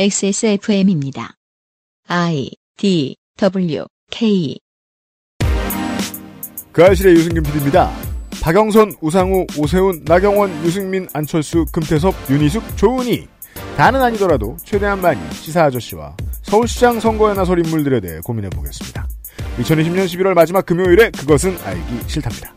[0.00, 1.34] XSFM입니다.
[2.06, 4.56] I D W K
[6.70, 7.90] 그 알실의 유승균 PD입니다.
[8.40, 13.26] 박영선, 우상우, 오세훈, 나경원, 유승민, 안철수, 금태섭, 윤희숙, 조은희.
[13.76, 19.08] 다는 아니더라도 최대한 많이 시사 아저씨와 서울시장 선거에 나설 인물들에 대해 고민해 보겠습니다.
[19.58, 22.54] 2020년 11월 마지막 금요일에 그것은 알기 싫답니다.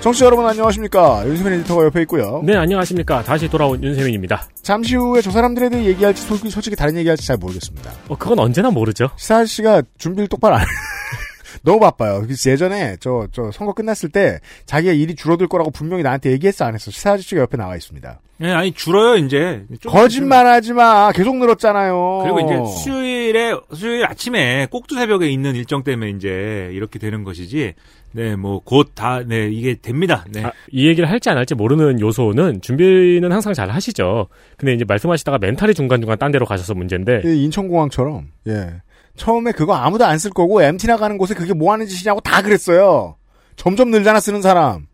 [0.00, 1.24] 청취자 여러분 안녕하십니까.
[1.26, 2.40] 윤수민 에디터가 옆에 있고요.
[2.44, 3.24] 네, 안녕하십니까.
[3.24, 4.46] 다시 돌아온 윤세민입니다.
[4.62, 7.90] 잠시 후에 저 사람들에 대해 얘기할지 솔직히, 솔직히 다른 얘기할지 잘 모르겠습니다.
[8.08, 9.10] 어, 그건 언제나 모르죠.
[9.16, 10.66] 시사 씨가 준비를 똑바로 안 해.
[11.64, 12.20] 너무 바빠요.
[12.20, 16.74] 그래서 예전에 저, 저 선거 끝났을 때 자기가 일이 줄어들 거라고 분명히 나한테 얘기했어 안
[16.74, 16.92] 했어.
[16.92, 18.20] 시사 아저씨가 옆에 나와 있습니다.
[18.40, 19.64] 네, 아니 줄어요 이제.
[19.80, 21.10] 좀 거짓말 하지 마.
[21.10, 22.20] 계속 늘었잖아요.
[22.22, 27.74] 그리고 이제 수요일에 수요일 아침에 꼭두 새벽에 있는 일정 때문에 이제 이렇게 되는 것이지.
[28.12, 30.24] 네, 뭐 곧 다 네 이게 됩니다.
[30.30, 30.44] 네.
[30.44, 34.28] 아, 이 얘기를 할지 안 할지 모르는 요소는 준비는 항상 잘 하시죠.
[34.56, 37.22] 근데 이제 말씀하시다가 멘탈이 중간 중간 딴 데로 가셔서 문제인데.
[37.24, 38.80] 예, 인천공항처럼 예
[39.16, 43.16] 처음에 그거 아무도 안 쓸 거고 MT 나가는 곳에 그게 뭐 하는 짓이냐고 다 그랬어요.
[43.56, 44.86] 점점 늘잖아 쓰는 사람.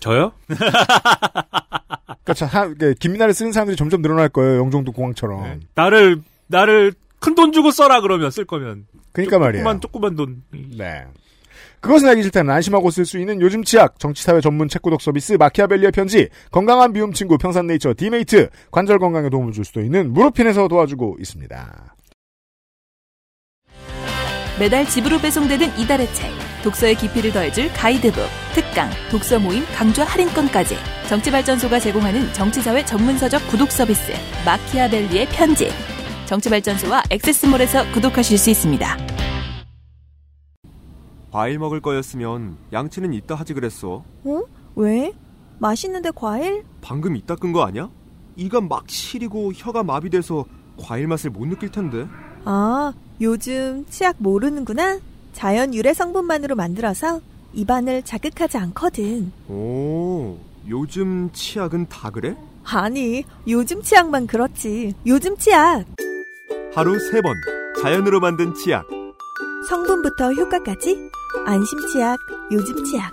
[0.00, 0.32] 저요?
[0.48, 4.58] 그러니까 자, 하- 그 김민아를 쓰는 사람들이 점점 늘어날 거예요.
[4.58, 5.42] 영종도 공항처럼.
[5.42, 5.58] 네.
[5.74, 8.86] 나를 나를 큰 돈 주고 써라 그러면 쓸 거면.
[9.12, 9.62] 그러니까 말이에요.
[9.62, 10.42] 조그만 조그만 돈.
[10.76, 11.04] 네.
[11.82, 16.28] 그것은 알기 싫다는 안심하고 쓸 수 있는 요즘 치약, 정치사회 전문 책구독 서비스 마키아벨리의 편지,
[16.52, 21.96] 건강한 미움 친구 평산네이처 디메이트, 관절 건강에 도움을 줄 수도 있는 무릎핀에서 도와주고 있습니다.
[24.60, 26.30] 매달 집으로 배송되는 이달의 책
[26.62, 28.22] 독서의 깊이를 더해줄 가이드북
[28.54, 30.76] 특강 독서 모임 강좌 할인권까지
[31.08, 34.12] 정치발전소가 제공하는 정치사회 전문서적 구독 서비스
[34.46, 35.68] 마키아벨리의 편지
[36.26, 39.11] 정치발전소와 액세스몰에서 구독하실 수 있습니다.
[41.32, 44.04] 과일 먹을 거였으면 양치는 이따 하지 그랬어.
[44.24, 44.42] 어?
[44.76, 45.12] 왜?
[45.58, 46.64] 맛있는데 과일?
[46.82, 47.88] 방금 이따 끈 거 아니야?
[48.36, 50.44] 이가 막 시리고 혀가 마비돼서
[50.78, 52.06] 과일 맛을 못 느낄 텐데.
[52.44, 54.98] 아, 요즘 치약 모르는구나?
[55.32, 57.20] 자연 유래 성분만으로 만들어서
[57.54, 59.32] 입안을 자극하지 않거든.
[59.48, 60.36] 오,
[60.68, 62.36] 요즘 치약은 다 그래?
[62.64, 64.94] 아니, 요즘 치약만 그렇지.
[65.06, 65.84] 요즘 치약.
[66.74, 67.34] 하루 세 번
[67.82, 68.86] 자연으로 만든 치약.
[69.68, 71.10] 성분부터 효과까지.
[71.46, 72.18] 안심 치약,
[72.52, 73.10] 요즘 치약.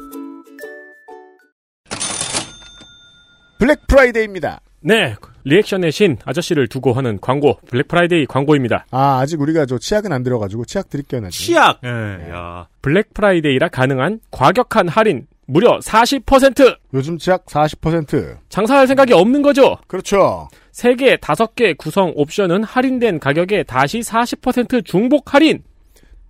[3.58, 4.62] 블랙 프라이데이입니다.
[4.82, 8.86] 네, 리액션의 신 아저씨를 두고 하는 광고, 블랙 프라이데이 광고입니다.
[8.92, 11.46] 아, 아직 우리가 저 치약은 안 드려가지고 치약 드릴게요, 나중에.
[11.46, 11.80] 치약.
[11.84, 12.30] 예.
[12.32, 12.68] 야.
[12.82, 16.78] 블랙 프라이데이라 가능한 과격한 할인, 무려 40%!
[16.94, 18.38] 요즘 치약 40%.
[18.50, 19.78] 장사할 생각이 없는 거죠?
[19.88, 20.48] 그렇죠.
[20.72, 25.64] 3개, 5개 구성 옵션은 할인된 가격에 다시 40% 중복 할인!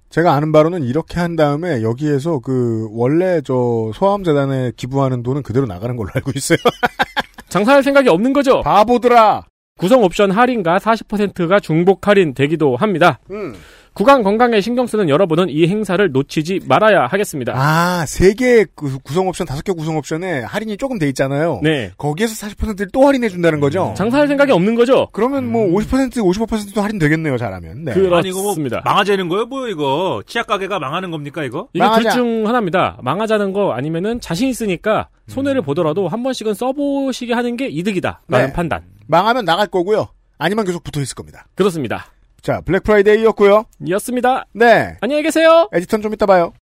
[0.09, 5.95] 제가 아는 바로는 이렇게 한 다음에 여기에서 그 원래 저 소아암재단에 기부하는 돈은 그대로 나가는
[5.95, 6.57] 걸로 알고 있어요.
[7.49, 8.61] 장사할 생각이 없는 거죠?
[8.61, 9.45] 바보들아.
[9.77, 13.19] 구성 옵션 할인과 40%가 중복 할인 되기도 합니다.
[13.31, 13.55] 음.
[13.93, 17.53] 구강 건강에 신경 쓰는 여러분은 이 행사를 놓치지 말아야 하겠습니다.
[17.55, 18.65] 아, 세개
[19.03, 21.59] 구성 옵션, 다섯 개 구성 옵션에 할인이 조금 돼 있잖아요.
[21.63, 21.91] 네.
[21.97, 23.93] 거기에서 40%를 또 할인해 준다는 거죠.
[23.97, 25.07] 장사할 생각이 없는 거죠?
[25.11, 27.83] 그러면 뭐 50%, 55%도 할인 되겠네요, 잘하면.
[27.83, 27.93] 네.
[27.93, 28.81] 그- 뭐 그렇습니다.
[28.85, 31.67] 망하자는 거예요, 뭐 이거 치약 가게가 망하는 겁니까 이거?
[31.73, 32.11] 이게 망하자.
[32.11, 32.99] 둘중 하나입니다.
[33.01, 38.21] 망하자는 거 아니면은 자신 있으니까 손해를 보더라도 한 번씩은 써보시게 하는 게 이득이다.
[38.29, 38.53] 라는 네.
[38.53, 38.81] 판단.
[39.07, 40.07] 망하면 나갈 거고요.
[40.37, 41.47] 아니면 계속 붙어 있을 겁니다.
[41.55, 42.05] 그렇습니다.
[42.41, 43.65] 자, 블랙 프라이데이였고요.
[43.85, 44.45] 이었습니다.
[44.53, 44.97] 네.
[45.01, 45.67] 안녕히 계세요.
[45.73, 46.53] 에디터는 좀 이따 봐요.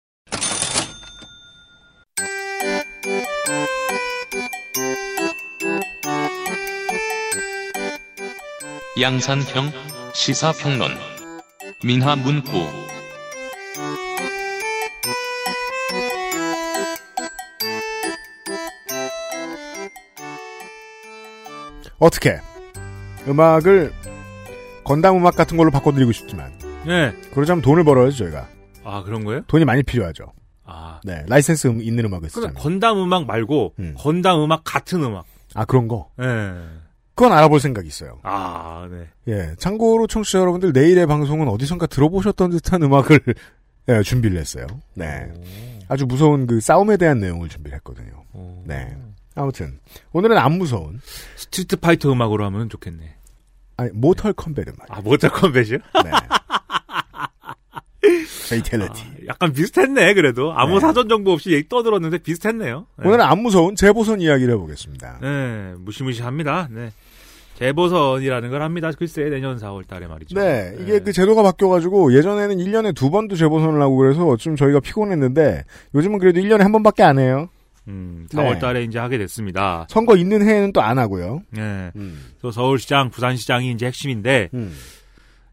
[9.00, 9.72] 양산형
[10.14, 10.90] 시사평론
[11.84, 12.47] 민하문구
[22.00, 22.40] 어떻게
[23.28, 23.94] 음악을
[24.88, 26.52] 건담 음악 같은 걸로 바꿔드리고 싶지만
[26.86, 27.14] 네.
[27.34, 28.48] 그러자면 돈을 벌어야죠 저희가
[28.84, 29.42] 아 그런 거예요?
[29.48, 30.32] 돈이 많이 필요하죠.
[30.64, 31.00] 아.
[31.03, 33.96] 네 라이센스 음- 있는 음악을 그럼 쓰자면 건담 음악 말고 음.
[33.97, 35.26] 건담 음악 같은 음악.
[35.53, 36.53] 아 그런 거 예.
[37.16, 38.20] 그건 알아볼 생각이 있어요.
[38.23, 39.08] 아, 네.
[39.28, 43.20] 예 참고로 청취자 여러분들 내일의 방송은 어디선가 들어보셨던 듯한 음악을
[43.90, 44.67] 예, 준비를 했어요.
[44.94, 45.32] 네
[45.90, 48.23] 아주 무서운 그 싸움에 대한 내용을 준비를 했거든요.
[48.34, 48.64] 오.
[48.66, 48.96] 네
[49.35, 49.79] 아무튼
[50.14, 51.02] 오늘은 안 무서운
[51.35, 53.16] 스트리트 파이터 음악으로 하면 좋겠네.
[53.78, 54.85] 아니 Mortal Kombat 음악.
[54.90, 55.78] 아, Mortal Kombat이요?
[56.03, 56.12] 네.
[58.49, 59.02] Fatality.
[59.02, 60.52] 아, 약간 비슷했네, 그래도.
[60.53, 60.79] 아무 네.
[60.79, 62.88] 사전 정보 없이 얘기 떠들었는데 비슷했네요.
[62.97, 63.08] 네.
[63.08, 65.20] 오늘은 안 무서운 재보선 이야기를 해보겠습니다.
[65.22, 66.70] 네, 무시무시합니다.
[66.72, 66.91] 네.
[67.56, 68.91] 재보선이라는 걸 합니다.
[68.97, 70.40] 글쎄 내년 4월 달에 말이죠.
[70.40, 75.66] 네, 이게 그 제도가 바뀌어가지고 예전에는 1년에 두 번도 재보선을 하고 그래서 좀 저희가 피곤했는데
[75.96, 77.50] 요즘은 그래도 1년에 한 번밖에 안 해요.
[77.87, 78.37] 음, 네.
[78.37, 79.85] 4월 달에 이제 하게 됐습니다.
[79.89, 81.41] 선거 있는 해에는 또 안 하고요.
[81.51, 81.91] 네.
[81.95, 82.25] 음.
[82.41, 84.75] 또 서울시장, 부산시장이 이제 핵심인데 음.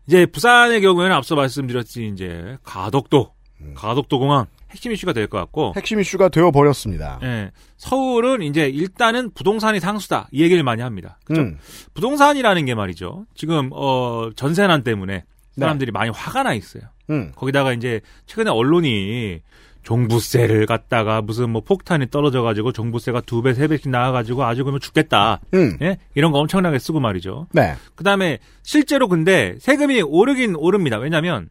[0.06, 3.74] 이제 부산의 경우에는 앞서 말씀드렸지 이제 가덕도, 음.
[3.74, 7.20] 가덕도 공항 핵심 이슈가 될 것 같고 핵심 이슈가 되어 버렸습니다.
[7.22, 7.52] 예.
[7.76, 10.28] 서울은 이제 일단은 부동산이 상수다.
[10.32, 11.18] 이 얘기를 많이 합니다.
[11.24, 11.42] 그죠?
[11.42, 11.58] 음.
[11.94, 13.24] 부동산이라는 게 말이죠.
[13.36, 15.24] 지금 어 전세난 때문에
[15.56, 16.82] 사람들이 많이 화가 나 있어요.
[17.10, 17.30] 음.
[17.36, 19.40] 거기다가 이제 최근에 언론이
[19.84, 24.64] 종부세를 갖다가 무슨 뭐 폭탄이 떨어져 가지고 종부세가 두 배, 세 배씩 나와 가지고 아주
[24.64, 25.40] 그러면 죽겠다.
[25.54, 25.76] 음.
[25.82, 25.98] 예?
[26.14, 27.46] 이런 거 엄청나게 쓰고 말이죠.
[27.52, 27.74] 네.
[27.94, 30.98] 그 다음에 실제로 근데 세금이 오르긴 오릅니다.
[30.98, 31.48] 왜냐면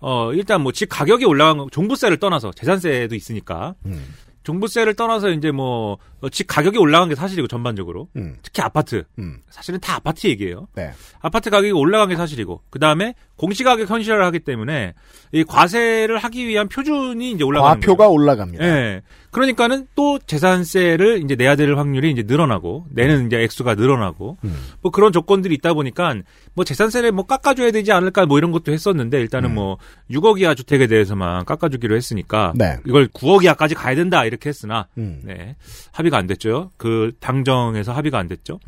[0.00, 4.04] 어 일단 뭐 집 가격이 올라간 거 종부세를 떠나서 재산세도 있으니까 음.
[4.46, 5.98] 종부세를 떠나서 이제 뭐
[6.30, 8.36] 집 가격이 올라간 게 사실이고 전반적으로 음.
[8.42, 9.38] 특히 아파트 음.
[9.50, 10.66] 사실은 다 아파트 얘기예요.
[10.74, 10.92] 네.
[11.20, 14.94] 아파트 가격이 올라간 게 사실이고 그 다음에 공시가격 현실화를 하기 때문에
[15.32, 17.80] 이 과세를 하기 위한 표준이 이제 올라가는 거예요.
[17.96, 18.64] 과표가 올라갑니다.
[18.64, 19.02] 예.
[19.36, 24.56] 그러니까는 또 재산세를 이제 내야 될 확률이 이제 늘어나고 내는 이제 액수가 늘어나고 음.
[24.80, 26.14] 뭐 그런 조건들이 있다 보니까
[26.54, 29.54] 뭐 재산세를 뭐 깎아줘야 되지 않을까 뭐 이런 것도 했었는데 일단은 음.
[29.56, 29.76] 뭐
[30.10, 32.78] 6억 이하 주택에 대해서만 깎아주기로 했으니까 네.
[32.86, 35.20] 이걸 9억 이하까지 가야 된다 이렇게 했으나 음.
[35.22, 35.56] 네
[35.92, 36.70] 합의가 안 됐죠.
[36.78, 38.58] 그 당정에서 합의가 안 됐죠.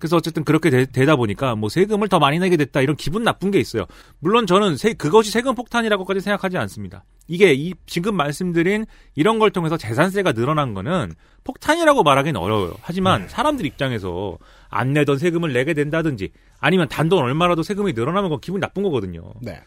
[0.00, 0.10] 음.
[0.10, 3.50] 그래서 어쨌든 그렇게 되, 다 보니까 뭐 세금을 더 많이 내게 됐다 이런 기분 나쁜
[3.50, 3.86] 게 있어요.
[4.18, 7.04] 물론 저는 세, 그것이 세금 폭탄이라고까지 생각하지 않습니다.
[7.28, 11.12] 이게 이 지금 말씀드린 이런 걸 통해서 재산세가 늘어난 거는
[11.44, 12.74] 폭탄이라고 말하기는 어려워요.
[12.82, 14.36] 하지만 사람들 입장에서
[14.68, 19.32] 안 내던 세금을 내게 된다든지 아니면 단돈 얼마라도 세금이 늘어나면 그건 기분 나쁜 거거든요.
[19.40, 19.60] 네.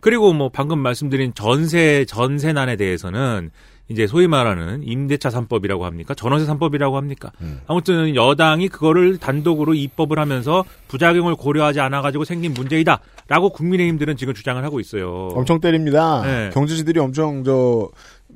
[0.00, 3.50] 그리고 뭐 방금 말씀드린 전세 전세난에 대해서는
[3.88, 6.14] 이제 소위 말하는 임대차 3법이라고 합니까?
[6.14, 7.32] 전월세 3법이라고 합니까?
[7.42, 7.60] 음.
[7.66, 14.62] 아무튼 여당이 그거를 단독으로 입법을 하면서 부작용을 고려하지 않아 가지고 생긴 문제이다라고 국민의힘들은 지금 주장을
[14.64, 15.28] 하고 있어요.
[15.34, 16.22] 엄청 때립니다.
[16.24, 16.50] 네.
[16.54, 17.90] 경제지들이 엄청 저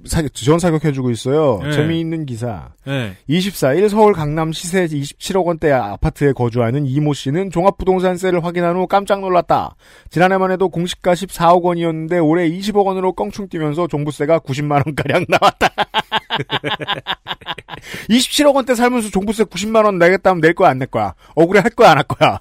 [0.07, 1.61] 사격, 지원 사격해주고 있어요.
[1.63, 1.73] 네.
[1.73, 2.71] 재미있는 기사.
[2.87, 3.17] 네.
[3.29, 9.75] 24일 서울 강남 시세 27억 원대 아파트에 거주하는 이모 씨는 종합부동산세를 확인한 후 깜짝 놀랐다.
[10.11, 15.69] 지난해만 해도 공시가 14억 원이었는데 올해 20억 원으로 껑충 뛰면서 종부세가 90만 원가량 나왔다.
[18.11, 21.15] 27억 원대 살면서 종부세 90만 원 내겠다면 낼 거야 안 낼 거야?
[21.35, 22.39] 억울해 할 거야 안 할 거야?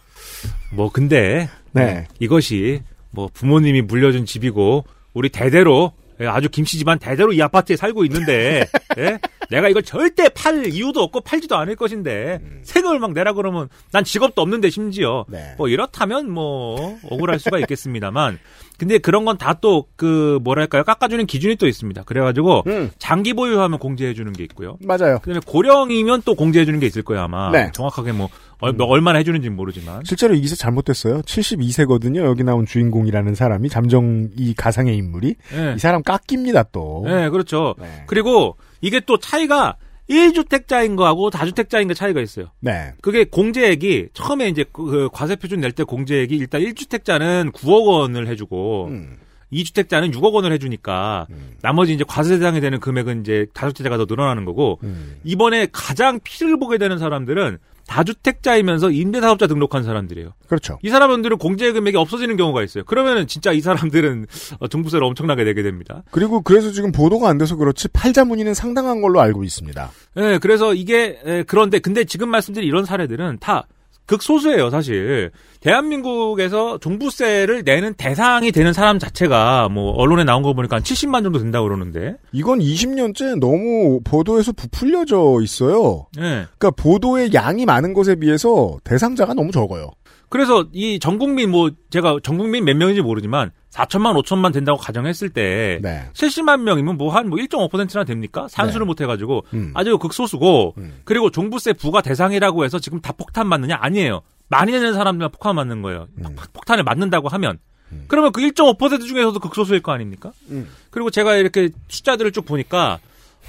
[0.72, 2.06] 뭐 근데 네.
[2.20, 2.82] 이것이
[3.12, 8.66] 뭐 부모님이 물려준 집이고 우리 대대로 예, 아주 김씨 집안 대대로 이 아파트에 살고 있는데
[8.98, 9.20] 예?
[9.50, 14.42] 내가 이걸 절대 팔 이유도 없고 팔지도 않을 것인데 세금을 막 내라 그러면 난 직업도
[14.42, 15.54] 없는데 심지어 네.
[15.58, 18.40] 뭐 이렇다면 뭐 억울할 수가 있겠습니다만
[18.78, 22.04] 근데 그런 건 다 또 그 뭐랄까요 깎아주는 기준이 또 있습니다.
[22.04, 24.78] 그래가지고 음, 장기 보유하면 공제해주는 게 있고요.
[24.86, 25.18] 맞아요.
[25.20, 27.50] 그다음에 고령이면 또 공제해주는 게 있을 거예요 아마.
[27.52, 27.72] 네.
[27.74, 30.02] 정확하게 뭐 얼, 얼마나 해주는지는 모르지만.
[30.06, 31.22] 실제로 이 기사 잘못됐어요.
[31.22, 32.26] 72세거든요.
[32.26, 35.74] 여기 나온 주인공이라는 사람이 잠정 이 가상의 인물이 예.
[35.76, 37.04] 이 사람 깎입니다 또.
[37.06, 37.76] 네, 그렇죠.
[37.80, 38.04] 네.
[38.08, 39.76] 그리고 이게 또 차이가
[40.10, 42.48] 1주택자인 거하고 다주택자인 거 차이가 있어요.
[42.60, 42.94] 네.
[43.02, 48.28] 그게 공제액이 처음에 이제 그- 그 과세 표준 낼 때 공제액이 일단 1주택자는 9억 원을
[48.28, 49.18] 해주고 음,
[49.52, 54.46] 2주택자는 6억 원을 해주니까 음, 나머지 이제 과세 대상이 되는 금액은 이제 다주택자가 더 늘어나는
[54.46, 55.18] 거고 음.
[55.24, 57.58] 이번에 가장 피를 보게 되는 사람들은
[57.88, 60.34] 다주택자이면서 임대사업자 등록한 사람들이에요.
[60.48, 60.78] 그렇죠.
[60.84, 62.84] 이 사람들은 공제 금액이 없어지는 경우가 있어요.
[62.84, 64.28] 그러면은 진짜 이 사람들은
[64.60, 66.04] 어, 종부세를 엄청나게 내게 됩니다.
[66.12, 69.92] 그리고 그래서 지금 보도가 안 돼서 그렇지 팔자 문의는 상당한 걸로 알고 있습니다.
[70.18, 73.68] 예, 그래서 이게 예, 그런데 근데 지금 말씀드린 이런 사례들은 다
[74.08, 75.32] 극소수예요, 사실.
[75.60, 81.40] 대한민국에서 종부세를 내는 대상이 되는 사람 자체가 뭐 언론에 나온 거 보니까 한 70만 정도
[81.40, 82.16] 된다고 그러는데.
[82.32, 86.08] 이건 20년째 너무 보도에서 부풀려져 있어요.
[86.18, 86.48] 예.
[86.58, 89.92] 그러니까 보도의 양이 많은 것에 비해서 대상자가 너무 적어요.
[90.30, 96.10] 그래서 이 전국민 뭐 제가 전국민 몇 명인지 모르지만 4천만 5천만 된다고 가정했을 때 네.
[96.14, 98.48] 70만 명이면 뭐 한 뭐 1.5%나 됩니까?
[98.50, 98.88] 산수를 네.
[98.88, 99.72] 못 해가지고 음.
[99.74, 101.00] 아주 극소수고 음.
[101.06, 104.22] 그리고 종부세 부과 대상이라고 해서 지금 다 폭탄 맞느냐 아니에요.
[104.50, 106.08] 많이 내는 사람들만 폭탄 맞는 거예요.
[106.18, 106.24] 음.
[106.36, 107.60] 폭- 폭탄을 맞는다고 하면
[107.94, 108.04] 음.
[108.08, 110.32] 그러면 그 1.5% 중에서도 극소수일 거 아닙니까?
[110.50, 110.68] 음.
[110.90, 113.00] 그리고 제가 이렇게 숫자들을 쭉 보니까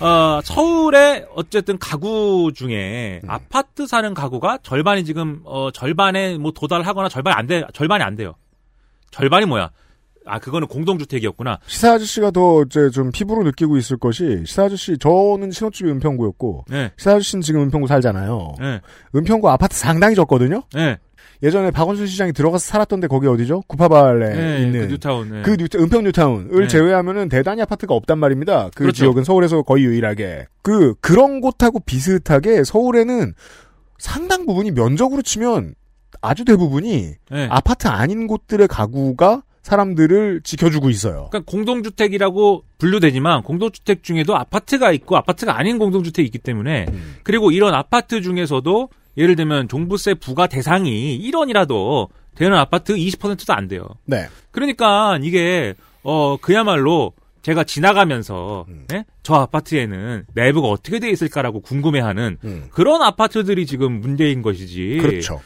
[0.00, 3.31] 어, 서울의 어쨌든 가구 중에 음.
[3.31, 8.35] 아파트 사는 가구가 절반이 지금 어, 절반에 뭐 도달하거나 절반이 안 돼, 절반이 안 돼요.
[9.11, 9.71] 절반이 뭐야?
[10.28, 11.59] 아 그거는 공동주택이었구나.
[11.67, 16.93] 시사 아저씨가 더 이제 좀 피부로 느끼고 있을 것이 시사 아저씨 저는 신혼집이 은평구였고 네,
[16.99, 18.55] 시사 아저씨는 지금 은평구 살잖아요.
[18.61, 18.81] 네,
[19.14, 20.62] 은평구 아파트 상당히 적거든요.
[20.75, 20.99] 네,
[21.42, 23.62] 예전에 박원순 시장이 들어가서 살았던데 거기 어디죠?
[23.68, 25.30] 구파발에 네, 있는 그 뉴타운.
[25.30, 25.42] 네.
[25.42, 26.68] 그 뉴, 은평 뉴타운을 네.
[26.68, 28.71] 제외하면은 대단히 아파트가 없단 말입니다.
[28.75, 29.04] 그 그렇죠.
[29.04, 33.35] 지역은 서울에서 거의 유일하게 그 그런 곳하고 비슷하게 서울에는
[33.99, 35.75] 상당 부분이 면적으로 치면
[36.21, 37.49] 아주 대부분이 네.
[37.50, 41.28] 아파트 아닌 곳들의 가구가 사람들을 지켜주고 있어요.
[41.30, 47.16] 그러니까 공동주택이라고 분류되지만 공동주택 중에도 아파트가 있고 아파트가 아닌 공동주택이 있기 때문에 음.
[47.23, 53.87] 그리고 이런 아파트 중에서도 예를 들면 종부세 부과 대상이 1원이라도 되는 아파트 20%도 안 돼요.
[54.04, 54.28] 네.
[54.52, 58.87] 그러니까 이게 어 그야말로 제가 지나가면서 음.
[58.92, 59.04] 예?
[59.22, 62.68] 저 아파트에는 내부가 어떻게 돼 있을까라고 궁금해하는 음.
[62.70, 64.98] 그런 아파트들이 지금 문제인 것이지.
[65.00, 65.40] 그렇죠.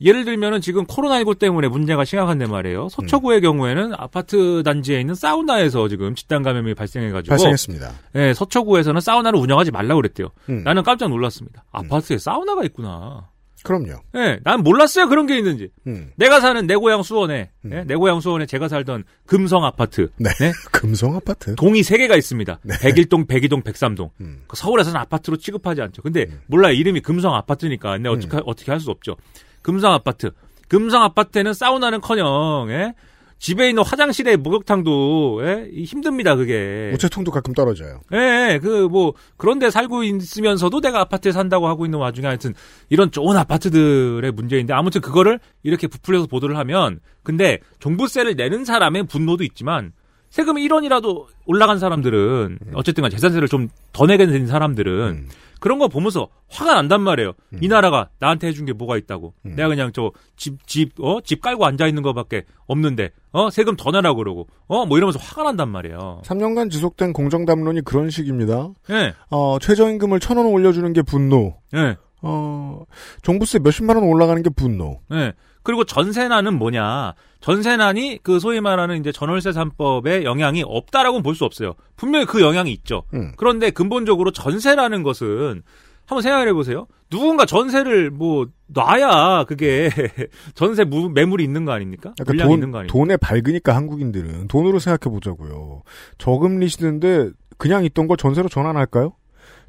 [0.00, 2.88] 예를 들면은 지금 코로나19 때문에 문제가 심각한데 말이에요.
[2.88, 7.92] 서초구의 경우에는 아파트 단지에 있는 사우나에서 지금 집단 감염이 발생해가지고 발생했습니다.
[8.16, 10.28] 예, 서초구에서는 사우나를 운영하지 말라고 그랬대요.
[10.48, 10.62] 음.
[10.64, 11.64] 나는 깜짝 놀랐습니다.
[11.70, 13.28] 아파트에 사우나가 있구나.
[13.62, 13.94] 그럼요.
[14.16, 15.70] 예, 난 몰랐어요 그런 게 있는지.
[15.86, 16.10] 음.
[16.16, 17.70] 내가 사는 내 고향 수원에, 음.
[17.72, 20.10] 예, 내 고향 수원에 제가 살던 금성 아파트.
[20.18, 20.28] 네.
[20.38, 20.52] 네?
[20.70, 21.54] 금성 아파트.
[21.54, 22.60] 동이 세 개가 있습니다.
[22.62, 22.74] 네.
[22.74, 24.10] 101동, 102동, 103동.
[24.20, 24.42] 음.
[24.48, 26.02] 그 서울에서는 아파트로 취급하지 않죠.
[26.02, 26.74] 근데 몰라요.
[26.74, 27.96] 이름이 금성 아파트니까.
[27.96, 29.16] 내가 어떻게, 어떻게 할 수 없죠.
[29.64, 30.30] 금성 아파트.
[30.68, 32.94] 금성 아파트에는 사우나는 커녕, 예?
[33.38, 35.68] 집에 있는 화장실에 목욕탕도, 예?
[35.72, 36.90] 이 힘듭니다, 그게.
[36.94, 38.00] 우체통도 가끔 떨어져요.
[38.12, 42.54] 예, 그, 뭐, 그런데 살고 있으면서도 내가 아파트에 산다고 하고 있는 와중에 하여튼,
[42.90, 49.44] 이런 좋은 아파트들의 문제인데, 아무튼 그거를 이렇게 부풀려서 보도를 하면, 근데 종부세를 내는 사람의 분노도
[49.44, 49.92] 있지만,
[50.30, 55.28] 세금이 1원이라도 올라간 사람들은, 어쨌든 간 재산세를 좀 더 내게 된 사람들은, 음.
[55.64, 57.32] 그런 거 보면서 화가 난단 말이에요.
[57.62, 59.32] 이 나라가 나한테 해준 게 뭐가 있다고.
[59.46, 59.54] 음.
[59.56, 61.22] 내가 그냥 저 집, 집, 어?
[61.24, 63.48] 집 깔고 앉아 있는 거밖에 없는데, 어?
[63.48, 64.84] 세금 더 내라고 그러고, 어?
[64.84, 66.20] 뭐 이러면서 화가 난단 말이에요.
[66.22, 68.72] 3년간 지속된 공정담론이 그런 식입니다.
[68.90, 71.56] 예, 어, 최저임금을 천 원 올려주는 게 분노.
[71.74, 71.96] 예.
[72.20, 72.84] 어,
[73.22, 75.00] 종부세 몇십만 원 올라가는 게 분노.
[75.08, 75.32] 네.
[75.62, 77.14] 그리고 전세난은 뭐냐?
[77.48, 81.74] 전세난이 그 소위 말하는 이제 전월세 3법에 영향이 없다라고는 볼 수 없어요.
[81.94, 83.02] 분명히 그 영향이 있죠.
[83.12, 83.32] 음.
[83.36, 85.62] 그런데 근본적으로 전세라는 것은
[86.06, 86.86] 한번 생각을 해보세요.
[87.10, 89.90] 누군가 전세를 뭐 놔야 그게
[90.54, 92.14] 전세 무- 매물이 있는 거 아닙니까?
[92.16, 92.92] 그러니까 물량이 돈, 있는 거 아닙니까?
[92.98, 95.82] 돈에 밝으니까 한국인들은 돈으로 생각해 보자고요.
[96.16, 99.12] 저금리 시대인데 그냥 있던 걸 전세로 전환할까요?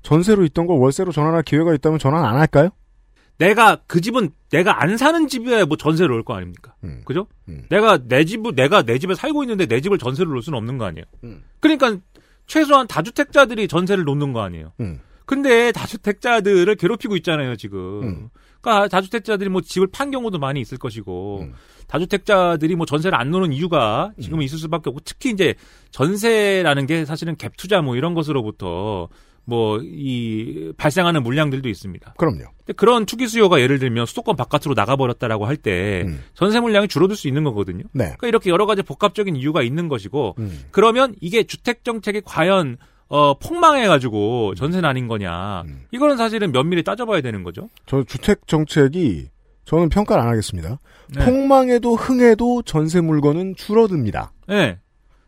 [0.01, 2.69] 전세로 있던 걸 월세로 전환할 기회가 있다면 전환 안 할까요?
[3.37, 6.73] 내가 그 집은 내가 안 사는 집에 뭐 전세를 올거 아닙니까?
[6.83, 7.01] 음.
[7.05, 7.27] 그죠?
[7.49, 7.63] 음.
[7.69, 10.85] 내가 내 집을 내가 내 집에 살고 있는데 내 집을 전세를 놓을 수는 없는 거
[10.85, 11.05] 아니에요.
[11.23, 11.43] 음.
[11.59, 11.97] 그러니까
[12.47, 14.71] 최소한 다주택자들이 전세를 놓는 거 아니에요.
[14.79, 14.99] 음.
[15.25, 17.79] 근데 다주택자들을 괴롭히고 있잖아요, 지금.
[18.03, 18.29] 음.
[18.61, 21.53] 그러니까 다주택자들이 뭐 집을 판 경우도 많이 있을 것이고 음.
[21.87, 25.53] 다주택자들이 뭐 전세를 안 놓는 이유가 지금은 있을 수밖에 없고 특히 이제
[25.91, 29.07] 전세라는 게 사실은 갭 투자 뭐 이런 것으로부터
[29.45, 32.15] 뭐 이 발생하는 물량들도 있습니다.
[32.17, 32.45] 그럼요.
[32.75, 36.21] 그런 투기 수요가 예를 들면 수도권 바깥으로 나가버렸다라고 할때 음.
[36.33, 37.83] 전세 물량이 줄어들 수 있는 거거든요.
[37.93, 38.05] 네.
[38.05, 40.65] 그러니까 이렇게 여러 가지 복합적인 이유가 있는 것이고 음.
[40.71, 45.61] 그러면 이게 주택 정책이 과연 어 폭망해가지고 전세는 아닌 거냐?
[45.67, 45.85] 음.
[45.91, 47.69] 이거는 사실은 면밀히 따져봐야 되는 거죠.
[47.85, 49.29] 저 주택 정책이
[49.65, 50.79] 저는 평가를 안 하겠습니다.
[51.15, 51.23] 네.
[51.25, 54.31] 폭망에도 흥해도 전세 물건은 줄어듭니다.
[54.47, 54.79] 네.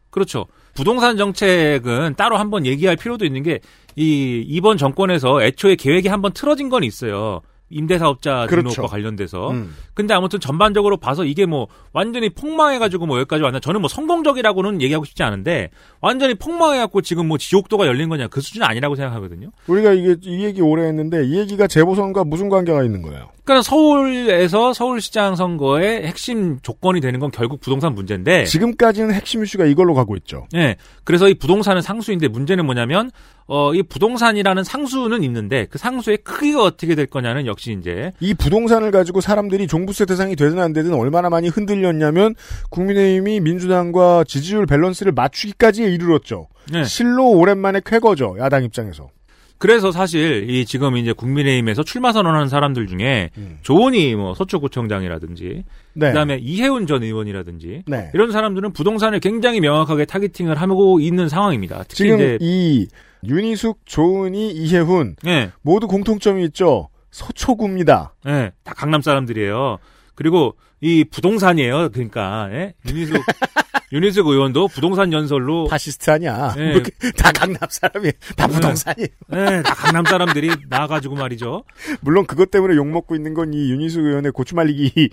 [0.10, 0.48] 그렇죠.
[0.74, 3.60] 부동산 정책은 따로 한번 얘기할 필요도 있는 게,
[3.98, 7.42] 이, 이번 정권에서 애초에 계획이 한번 틀어진 건 있어요.
[7.70, 8.70] 임대사업자 그렇죠.
[8.70, 9.52] 등록과 관련돼서.
[9.52, 9.76] 음.
[9.94, 15.06] 근데 아무튼 전반적으로 봐서 이게 뭐 완전히 폭망해가지고 뭐 여기까지 왔나 저는 뭐 성공적이라고는 얘기하고
[15.06, 15.70] 싶지 않은데
[16.02, 19.50] 완전히 폭망해갖고 지금 뭐 지옥도가 열린 거냐 그 수준은 아니라고 생각하거든요.
[19.68, 23.30] 우리가 이게 이 얘기 오래 했는데 이 얘기가 재보선과 무슨 관계가 있는 거예요?
[23.44, 28.44] 그러니까 서울에서 서울시장 선거의 핵심 조건이 되는 건 결국 부동산 문제인데.
[28.44, 30.48] 지금까지는 핵심 이슈가 이걸로 가고 있죠.
[30.56, 30.76] 예.
[31.06, 33.12] 그래서 이 부동산은 상수인데 문제는 뭐냐면
[33.48, 38.92] 어 이 부동산이라는 상수는 있는데 그 상수의 크기가 어떻게 될 거냐는 역시 이제 이 부동산을
[38.92, 42.36] 가지고 사람들이 종부세 대상이 되든 안 되든 얼마나 많이 흔들렸냐면
[42.70, 46.48] 국민의힘이 민주당과 지지율 밸런스를 맞추기까지에 이르렀죠.
[46.76, 46.84] 예.
[46.84, 48.36] 실로 오랜만에 쾌거죠.
[48.40, 49.10] 야당 입장에서.
[49.60, 53.58] 그래서 사실 이 지금 이제 국민의힘에서 출마 선언하는 사람들 중에 음.
[53.64, 56.08] 조은희 뭐 서초구청장이라든지 네.
[56.08, 58.12] 그다음에 이혜훈 전 의원이라든지 네.
[58.14, 61.84] 이런 사람들은 부동산을 굉장히 명확하게 targeting을 하고 있는 상황입니다.
[61.88, 62.88] 특히 지금 이제 이
[63.26, 65.52] 윤희숙, 조은희, 이혜훈 예.
[65.64, 66.90] 모두 공통점이 있죠.
[67.12, 68.14] 서초구입니다.
[68.28, 69.78] 예, 다 강남 사람들이에요.
[70.16, 71.90] 그리고 이 부동산이에요.
[71.90, 72.74] 그러니까 예?
[72.88, 73.16] 윤희숙
[73.94, 76.54] 윤희숙 의원도 부동산 연설로 파시스트 아니야.
[76.56, 76.64] 네.
[76.72, 79.04] 뭐 이렇게 다 강남 사람이 다 부동산이.
[79.34, 81.64] 예, 다 강남 사람들이 나가지고 말이죠.
[82.02, 85.10] 물론 그것 때문에 욕 먹고 있는 건 이 윤희숙 의원의 고추 말리기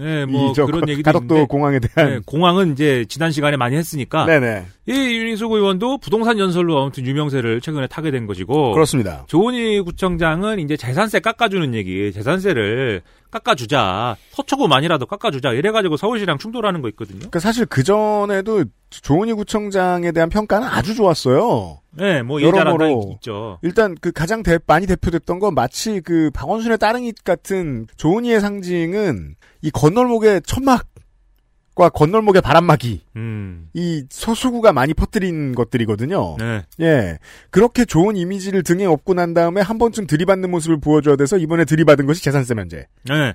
[0.00, 2.12] 예, 뭐 그런 얘기도 가덕도 있는데 공항에 대한.
[2.12, 4.64] 예, 공항은 이제 지난 시간에 많이 했으니까 네네.
[4.86, 9.24] 이 윤희숙 의원도 부동산 연설로 아무튼 유명세를 최근에 타게 된 것이고 그렇습니다.
[9.28, 13.00] 조은희 구청장은 이제 재산세 깎아주는 얘기, 재산세를
[13.30, 17.18] 깎아주자, 서초구만이라도 깎아주자 이래가지고 서울시랑 충돌하는 거 있거든요.
[17.20, 21.78] 그러니까 사실 그 전에도 조은희 구청장에 대한 평가는 아주 좋았어요.
[21.96, 23.58] 네, 뭐 여러모로 있죠.
[23.62, 29.70] 일단 그 가장 대- 많이 대표됐던 건 마치 그 박원순의 따릉이 같은 조은희의 상징은 이
[29.70, 30.84] 건널목의 천막
[31.74, 33.68] 과 건널목의 바람막이 음.
[33.74, 36.36] 이 서수구가 많이 퍼뜨린 것들이거든요.
[36.38, 36.62] 네.
[36.80, 37.18] 예.
[37.50, 42.06] 그렇게 좋은 이미지를 등에 업고 난 다음에 한 번쯤 들이받는 모습을 보여줘야 돼서 이번에 들이받은
[42.06, 42.86] 것이 재산세 면제죠.
[43.08, 43.34] 네.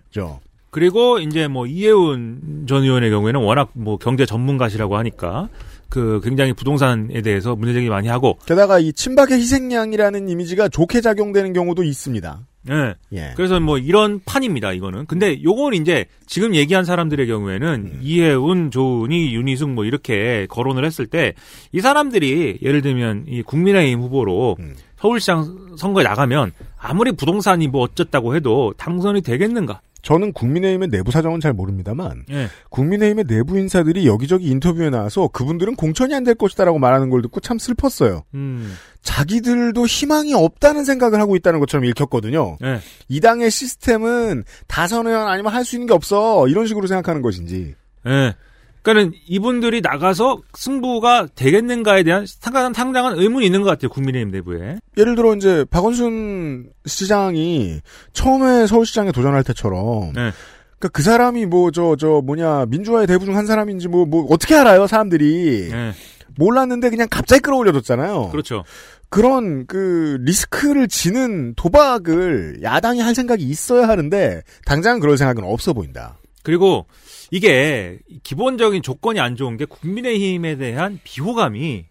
[0.71, 5.49] 그리고 이제 뭐 이해운 전 의원의 경우에는 워낙 뭐 경제 전문가시라고 하니까
[5.89, 11.83] 그 굉장히 부동산에 대해서 문제제기 많이 하고 게다가 이 친박의 희생양이라는 이미지가 좋게 작용되는 경우도
[11.83, 12.39] 있습니다.
[12.69, 12.95] 예.
[13.13, 13.33] 예.
[13.35, 15.05] 그래서 뭐 이런 판입니다, 이거는.
[15.05, 21.33] 근데 요건 이제 지금 얘기한 사람들의 경우에는 이해운, 조은희, 윤희숙 뭐 이렇게 거론을 했을 때
[21.71, 24.75] 이 사람들이 예를 들면 이 국민의힘 후보로 음.
[24.97, 29.81] 서울시장 선거에 나가면 아무리 부동산이 뭐 어쨌다고 해도 당선이 되겠는가?
[30.01, 32.47] 저는 국민의힘의 내부 사정은 잘 모릅니다만 예.
[32.69, 37.57] 국민의힘의 내부 인사들이 여기저기 인터뷰에 나와서 그분들은 공천이 안 될 것이다라고 말하는 걸 듣고 참
[37.57, 38.23] 슬펐어요.
[38.33, 38.75] 음.
[39.01, 42.57] 자기들도 희망이 없다는 생각을 하고 있다는 것처럼 읽혔거든요.
[42.63, 42.79] 예.
[43.07, 47.75] 이 당의 시스템은 다선 의원 아니면 할 수 있는 게 없어 이런 식으로 생각하는 것인지.
[48.07, 48.35] 예.
[48.81, 54.79] 그러니까는 이분들이 나가서 승부가 되겠는가에 대한 상당한, 상당한 의문이 있는 것 같아요, 국민의힘 내부에.
[54.97, 57.81] 예를 들어 이제 박원순 시장이
[58.13, 60.31] 처음에 서울시장에 도전할 때처럼 네.
[60.79, 65.69] 그러니까 그 사람이 뭐 저저 뭐냐 민주화의 대부 중 한 사람인지 뭐뭐 어떻게 알아요 사람들이
[65.71, 65.93] 예.
[66.37, 68.29] 몰랐는데 그냥 갑자기 끌어올려줬잖아요.
[68.31, 68.63] 그렇죠.
[69.09, 76.17] 그런 그 리스크를 지는 도박을 야당이 할 생각이 있어야 하는데 당장 그럴 생각은 없어 보인다.
[76.43, 76.85] 그리고
[77.31, 81.85] 이게 기본적인 조건이 안 좋은 게 국민의힘에 대한 비호감이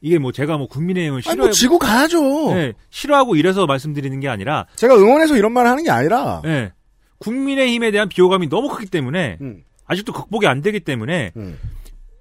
[0.00, 2.54] 이게 뭐 제가 뭐 국민의힘을 싫어하고 뭐 지고 가야죠.
[2.54, 6.72] 네, 싫어하고 이래서 말씀드리는 게 아니라 제가 응원해서 이런 말을 하는 게 아니라 네,
[7.18, 11.58] 국민의힘에 대한 비호감이 너무 크기 때문에 음, 아직도 극복이 안 되기 때문에 음.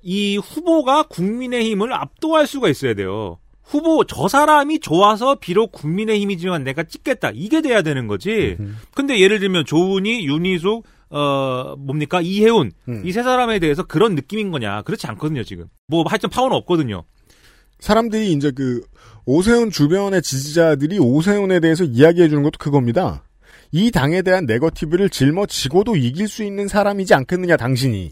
[0.04, 3.40] 이 후보가 국민의힘을 압도할 수가 있어야 돼요.
[3.64, 8.58] 후보 저 사람이 좋아서 비록 국민의힘이지만 내가 찍겠다 이게 돼야 되는 거지.
[8.94, 13.02] 근데 예를 들면 조은희, 윤희숙, 어 뭡니까 이혜훈 음.
[13.06, 14.82] 이세 사람에 대해서 그런 느낌인 거냐?
[14.84, 15.66] 그렇지 않거든요 지금.
[15.88, 17.04] 뭐 하여튼 파워는 없거든요.
[17.80, 18.82] 사람들이 이제 그
[19.26, 23.24] 오세훈 주변의 지지자들이 오세훈에 대해서 이야기해 주는 것도 그겁니다.
[23.72, 28.12] 이 당에 대한 네거티브를 짊어지고도 이길 수 있는 사람이지 않겠느냐 당신이.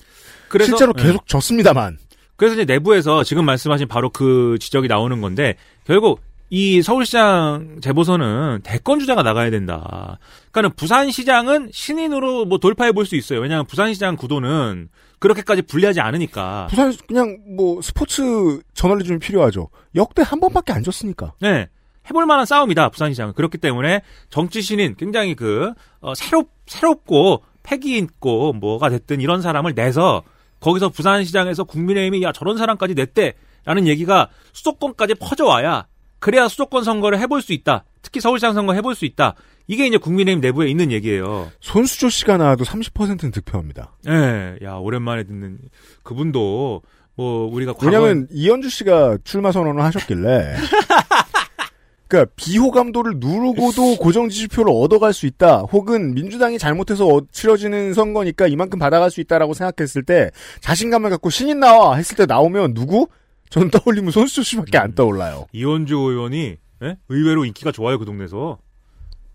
[0.50, 1.04] 그래서 실제로 예.
[1.04, 1.98] 계속 졌습니다만.
[2.36, 9.00] 그래서 이제 내부에서 지금 말씀하신 바로 그 지적이 나오는 건데 결국 이 서울시장 재보선은 대권
[9.00, 10.18] 주자가 나가야 된다.
[10.52, 13.40] 그러니까는 부산시장은 신인으로 뭐 돌파해 볼 수 있어요.
[13.40, 16.68] 왜냐하면 부산시장 구도는 그렇게까지 불리하지 않으니까.
[16.70, 19.70] 부산 그냥 뭐 스포츠 저널리즘이 필요하죠.
[19.96, 21.34] 역대 한 번밖에 안 졌으니까.
[21.40, 21.68] 네.
[22.10, 23.34] 해볼 만한 싸움이다, 부산시장은.
[23.34, 29.76] 그렇기 때문에 정치 신인 굉장히 그, 어, 새롭, 새롭고 패기 있고 뭐가 됐든 이런 사람을
[29.76, 30.24] 내서
[30.60, 33.34] 거기서 부산시장에서 국민의힘이 야, 저런 사람까지 냈대.
[33.66, 35.86] 라는 얘기가 수도권까지 퍼져와야
[36.20, 37.86] 그래야 수도권 선거를 해볼 수 있다.
[38.02, 39.36] 특히 서울시장 선거 해볼 수 있다.
[39.68, 41.52] 이게 이제 국민의힘 내부에 있는 얘기예요.
[41.60, 43.94] 손수조 씨가 나와도 30%는 득표합니다.
[44.08, 45.60] 예, 야, 오랜만에 듣는
[46.04, 46.82] 그분도
[47.16, 50.56] 뭐 우리가 왜냐하면 이현주 씨가 출마 선언을 하셨길래.
[52.08, 55.60] 그러니까 비호감도를 누르고도 고정 지지표를 얻어갈 수 있다.
[55.60, 61.60] 혹은 민주당이 잘못해서 어- 치러지는 선거니까 이만큼 받아갈 수 있다라고 생각했을 때 자신감을 갖고 신인
[61.60, 63.08] 나와 했을 때 나오면 누구?
[63.50, 65.46] 저는 떠올리면 손수조 씨밖에 안 떠올라요.
[65.52, 66.98] 이원주 의원이 예?
[67.10, 68.58] 의외로 인기가 좋아요 그 동네에서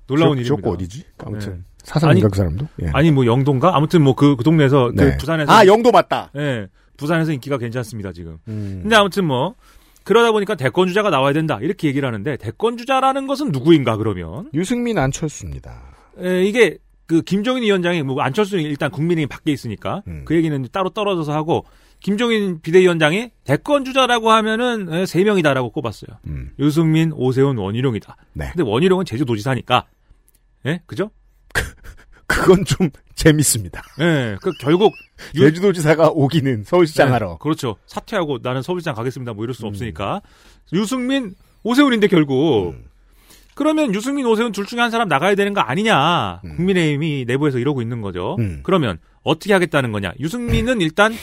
[0.06, 0.70] 놀라운 지역- 일입니다.
[0.70, 1.04] 어디지?
[1.18, 1.58] 아무튼 네.
[1.82, 2.68] 사상인가 그 사람도.
[2.82, 2.88] 예.
[2.92, 5.10] 아니 뭐 영동가 아무튼 뭐그그 동네에서 네.
[5.12, 6.30] 그 부산에서 아 영도 맞다.
[6.36, 8.38] 예 부산에서 인기가 괜찮습니다 지금.
[8.48, 8.80] 음.
[8.82, 9.54] 근데 아무튼 뭐
[10.04, 14.98] 그러다 보니까 대권 주자가 나와야 된다 이렇게 얘기를 하는데 대권 주자라는 것은 누구인가 그러면 유승민
[14.98, 15.82] 안철수입니다.
[16.20, 20.22] 에, 이게 그 김종인 위원장이 뭐 안철수는 일단 국민의힘 밖에 있으니까 음.
[20.24, 21.64] 그 얘기는 따로 떨어져서 하고
[22.04, 26.18] 김종인 비대위원장이 대권 주자라고 하면은 에, 세 명이다라고 꼽았어요.
[26.26, 26.50] 음.
[26.58, 28.14] 유승민, 오세훈, 원희룡이다.
[28.34, 28.50] 네.
[28.52, 29.86] 근데 원희룡은 제주도지사니까
[30.66, 31.10] 예 그죠?
[32.26, 33.82] 그건 좀 재밌습니다.
[34.00, 34.92] 예, 그 결국
[35.34, 37.38] 유- 제주도지사가 오기는 서울시장 네, 하러.
[37.38, 37.76] 그렇죠.
[37.86, 39.32] 사퇴하고 나는 서울시장 가겠습니다.
[39.32, 39.68] 뭐 이럴 수 음.
[39.68, 40.20] 없으니까.
[40.74, 42.74] 유승민, 오세훈인데 결국.
[42.74, 42.84] 음.
[43.54, 46.42] 그러면 유승민, 오세훈 둘 중에 한 사람 나가야 되는 거 아니냐.
[46.44, 46.56] 음.
[46.56, 48.36] 국민의힘이 내부에서 이러고 있는 거죠.
[48.40, 48.60] 음.
[48.62, 50.12] 그러면 어떻게 하겠다는 거냐.
[50.20, 51.14] 유승민은 일단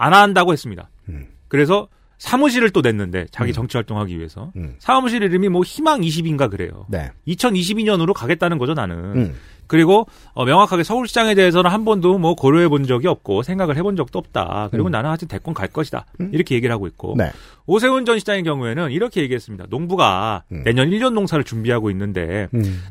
[0.00, 0.88] 안 한다고 했습니다.
[1.10, 1.26] 음.
[1.48, 3.54] 그래서 사무실을 또 냈는데 자기 음.
[3.54, 4.50] 정치 활동하기 위해서.
[4.56, 4.76] 음.
[4.78, 6.86] 사무실 이름이 뭐 희망 20인가 그래요.
[6.88, 7.10] 네.
[7.28, 8.96] 2022년으로 가겠다는 거죠, 나는.
[9.16, 9.34] 음.
[9.66, 14.18] 그리고 어, 명확하게 서울시장에 대해서는 한 번도 뭐 고려해 본 적이 없고 생각을 해본 적도
[14.18, 14.68] 없다.
[14.72, 14.90] 그리고 음.
[14.90, 16.06] 나는 하여튼 대권 갈 것이다.
[16.20, 16.30] 음.
[16.32, 17.30] 이렇게 얘기를 하고 있고 네.
[17.66, 19.66] 오세훈 전 시장의 경우에는 이렇게 얘기했습니다.
[19.70, 20.64] 농부가 음.
[20.64, 22.82] 내년 1년 농사를 준비하고 있는데 음.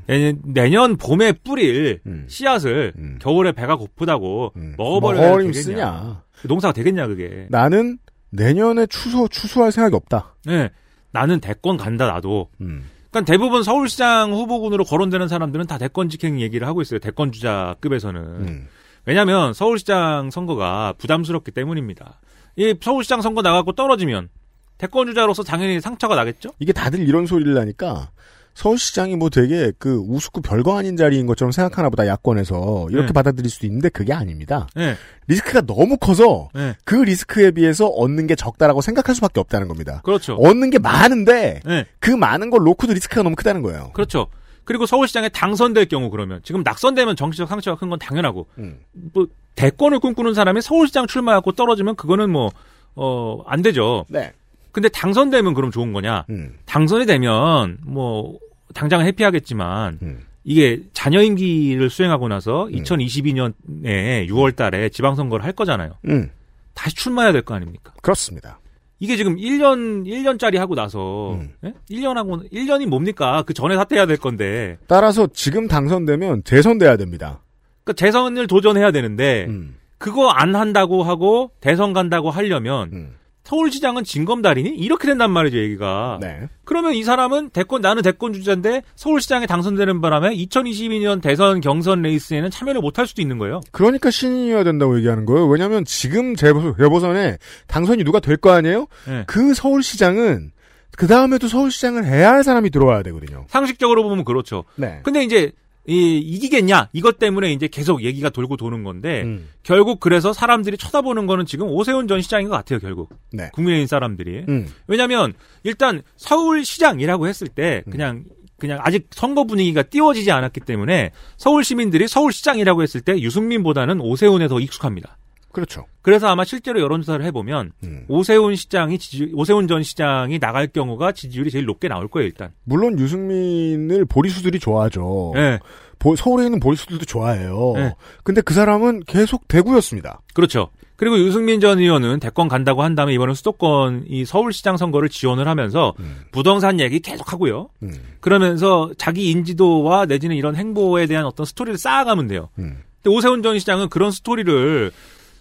[0.43, 2.26] 내년, 봄에 뿌릴 음.
[2.30, 3.19] 씨앗을 음.
[3.22, 4.76] 겨울에 배가 고프다고 음.
[4.78, 5.62] 먹어버려야 먹어림 되겠냐.
[5.62, 6.22] 쓰냐.
[6.43, 7.47] 농사가 되겠냐 그게.
[7.49, 7.97] 나는
[8.32, 10.36] 내년에 추수 추수할 생각이 없다.
[10.45, 10.69] 네.
[11.12, 12.49] 나는 대권 간다 나도.
[12.62, 12.84] 음.
[13.12, 16.99] 그러니까 대부분 서울시장 후보군으로 거론되는 사람들은 다 대권 직행 얘기를 하고 있어요.
[16.99, 18.21] 대권 주자급에서는.
[18.21, 18.67] 음.
[19.06, 22.19] 왜냐하면 서울시장 선거가 부담스럽기 때문입니다.
[22.56, 24.30] 이 서울시장 선거 나가고 떨어지면
[24.78, 26.52] 대권 주자로서 당연히 상처가 나겠죠.
[26.60, 28.12] 이게 다들 이런 소리를 하니까
[28.54, 33.14] 서울시장이 뭐 되게 그 우습고 별거 아닌 자리인 것처럼 생각하나 보다 야권에서 이렇게 네.
[33.14, 34.68] 받아들일 수도 있는데 그게 아닙니다.
[34.76, 34.96] 네.
[35.28, 36.76] 리스크가 너무 커서 네.
[36.84, 40.02] 그 리스크에 비해서 얻는 게 적다라고 생각할 수밖에 없다는 겁니다.
[40.04, 40.36] 그렇죠.
[40.36, 41.86] 얻는 게 많은데 네.
[42.00, 43.92] 그 많은 걸 놓고도 리스크가 너무 크다는 거예요.
[43.94, 44.28] 그렇죠.
[44.66, 48.80] 그리고 서울시장에 당선될 경우 그러면 지금 낙선되면 정치적 상처가 큰 건 당연하고 음.
[49.14, 52.52] 뭐 대권을 꿈꾸는 사람이 서울시장 출마하고 떨어지면 그거는 뭐
[52.96, 54.06] 어, 안 되죠.
[54.10, 54.34] 네.
[54.80, 56.26] 근데 당선되면 그럼 좋은 거냐?
[56.30, 56.54] 음.
[56.65, 58.38] 당선이 되면 뭐
[58.74, 60.20] 당장 해피하겠지만 음.
[60.46, 65.94] 이게 자녀 임기를 수행하고 나서 2022년에 6월 달에 지방선거를 할 거잖아요.
[66.08, 66.30] 음.
[66.74, 67.92] 다시 출마해야 될 거 아닙니까?
[68.02, 68.60] 그렇습니다.
[69.00, 71.50] 이게 지금 1년 1년짜리 하고 나서 음.
[71.65, 71.74] 예?
[71.89, 73.44] 1년 하고 1년이 뭡니까?
[73.46, 74.78] 그 전에 사퇴해야 될 건데.
[74.88, 77.42] 따라서 지금 당선되면 재선돼야 됩니다.
[77.84, 79.76] 그러니까 재선을 도전해야 되는데 음.
[79.98, 83.15] 그거 안 한다고 하고 대선 간다고 하려면 음.
[83.50, 86.20] 서울시장은 진검다리니 이렇게 된단 말이죠 얘기가.
[86.22, 86.50] 네.
[86.66, 92.80] 그러면 이 사람은 대권 나는 대권 주자인데 서울시장에 당선되는 바람에 2022년 대선 경선 레이스에는 참여를
[92.82, 93.62] 못할 수도 있는 거예요.
[93.72, 95.48] 그러니까 신인이어야 된다고 얘기하는 거예요.
[95.48, 98.86] 왜냐하면 지금 재보, 재보선에 당선이 누가 될 거 아니에요?
[99.10, 99.24] 예.
[99.28, 100.52] 그 서울시장은
[100.96, 103.46] 그 다음에도 서울시장을 해야 할 사람이 들어와야 되거든요.
[103.50, 104.64] 상식적으로 보면 그렇죠.
[104.76, 105.00] 네.
[105.04, 105.52] 근데 이제
[105.89, 109.49] 이, 이기겠냐 이것 때문에 이제 계속 얘기가 돌고 도는 건데 음.
[109.63, 113.49] 결국 그래서 사람들이 쳐다보는 거는 지금 오세훈 전 시장인 것 같아요 결국 네.
[113.54, 114.67] 국민의힘 사람들이 음.
[114.88, 118.23] 왜냐하면 일단 서울시장이라고 했을 때 그냥
[118.60, 124.47] 그냥 아직 선거 분위기가 띄워지지 않았기 때문에 서울 시민들이 서울 시장이라고 했을 때 유승민보다는 오세훈에
[124.47, 125.17] 더 익숙합니다.
[125.52, 125.86] 그렇죠.
[126.02, 128.06] 그래서 아마 실제로 여론조사를 해보면 음.
[128.08, 132.52] 오세훈 시장이 지지, 오세훈 전 시장이 나갈 경우가 지지율이 제일 높게 나올 거예요 일단.
[132.64, 135.32] 물론 유승민을 보리수들이 좋아하죠.
[135.36, 135.60] 네,
[135.98, 137.74] 보- 서울에 있는 보리수들도 좋아해요.
[137.76, 137.96] 네.
[138.24, 140.22] 근데 그 사람은 계속 대구였습니다.
[140.34, 140.70] 그렇죠.
[140.96, 145.94] 그리고 유승민 전 의원은 대권 간다고 한 다음에 이번엔 수도권 이 서울시장 선거를 지원을 하면서
[146.00, 146.24] 음.
[146.32, 147.70] 부동산 얘기 계속 하고요.
[147.84, 147.94] 음.
[148.20, 152.50] 그러면서 자기 인지도와 내지는 이런 행보에 대한 어떤 스토리를 쌓아가면 돼요.
[152.60, 152.80] 음.
[153.02, 154.92] 근데 오세훈 전 시장은 그런 스토리를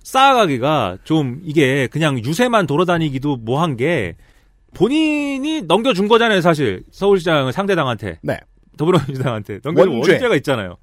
[0.09, 4.17] 쌓아가기가 좀 이게 그냥 유세만 돌아다니기도 뭐한 게
[4.73, 6.83] 본인이 넘겨준 거잖아요, 사실.
[6.91, 8.19] 서울시장을 상대당한테.
[8.23, 8.39] 네.
[8.79, 9.61] 더불어민주당한테.
[9.63, 10.13] 넘겨준 원죄.
[10.13, 10.77] 원죄가 있잖아요.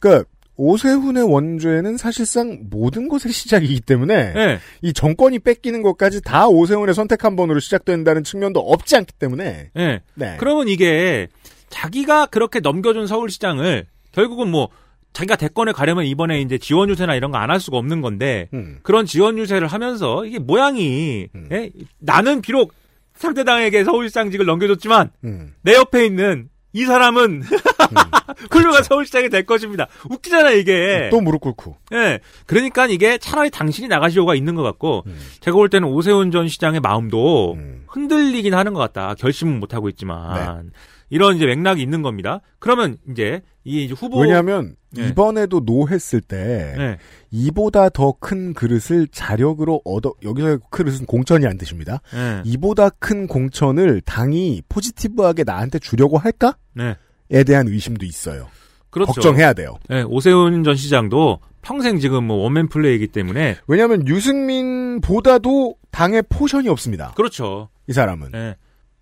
[0.00, 4.58] 그러니까 오세훈의 원죄는 사실상 모든 것의 시작이기 때문에 네.
[4.80, 10.00] 이 정권이 뺏기는 것까지 다 오세훈의 선택 한 번으로 시작된다는 측면도 없지 않기 때문에 네.
[10.14, 10.36] 네.
[10.40, 11.28] 그러면 이게
[11.68, 14.70] 자기가 그렇게 넘겨준 서울시장을 결국은 뭐
[15.12, 18.78] 자기가 대권에 가려면 이번에 이제 지원 유세나 이런 거 안 할 수가 없는 건데 음.
[18.82, 21.48] 그런 지원 유세를 하면서 이게 모양이 음.
[21.52, 21.70] 예?
[21.98, 22.72] 나는 비록
[23.14, 25.52] 상대당에게 서울시장직을 넘겨줬지만 음.
[25.62, 27.42] 내 옆에 있는 이 사람은
[28.50, 29.86] 훌륭한 서울시장이 될 것입니다.
[30.08, 31.08] 웃기잖아 이게.
[31.10, 32.20] 또 무릎 꿇고 예.
[32.46, 35.18] 그러니까 이게 차라리 당신이 나가시오가 있는 것 같고 음.
[35.40, 37.84] 제가 볼 때는 오세훈 전 시장의 마음도 음.
[37.88, 39.14] 흔들리긴 하는 것 같다.
[39.18, 40.70] 결심은 못 하고 있지만 네.
[41.12, 42.40] 이런 이제 맥락이 있는 겁니다.
[42.58, 45.08] 그러면 이제 이 이제 후보 왜냐하면 네.
[45.08, 46.96] 이번에도 no 했을 때 네.
[47.30, 52.00] 이보다 더 큰 그릇을 자력으로 얻어 여기서 그릇은 공천이 안 드십니다.
[52.14, 52.40] 네.
[52.46, 56.56] 이보다 큰 공천을 당이 포지티브하게 나한테 주려고 할까?
[56.72, 56.96] 네.
[57.30, 58.48] 에 대한 의심도 있어요.
[58.88, 59.12] 그렇죠.
[59.12, 59.76] 걱정해야 돼요.
[59.90, 66.68] 네, 오세훈 전 시장도 평생 지금 뭐 one man play이기 때문에 왜냐하면 유승민보다도 당에 포션이
[66.70, 67.12] 없습니다.
[67.16, 67.68] 그렇죠.
[67.86, 68.30] 이 사람은.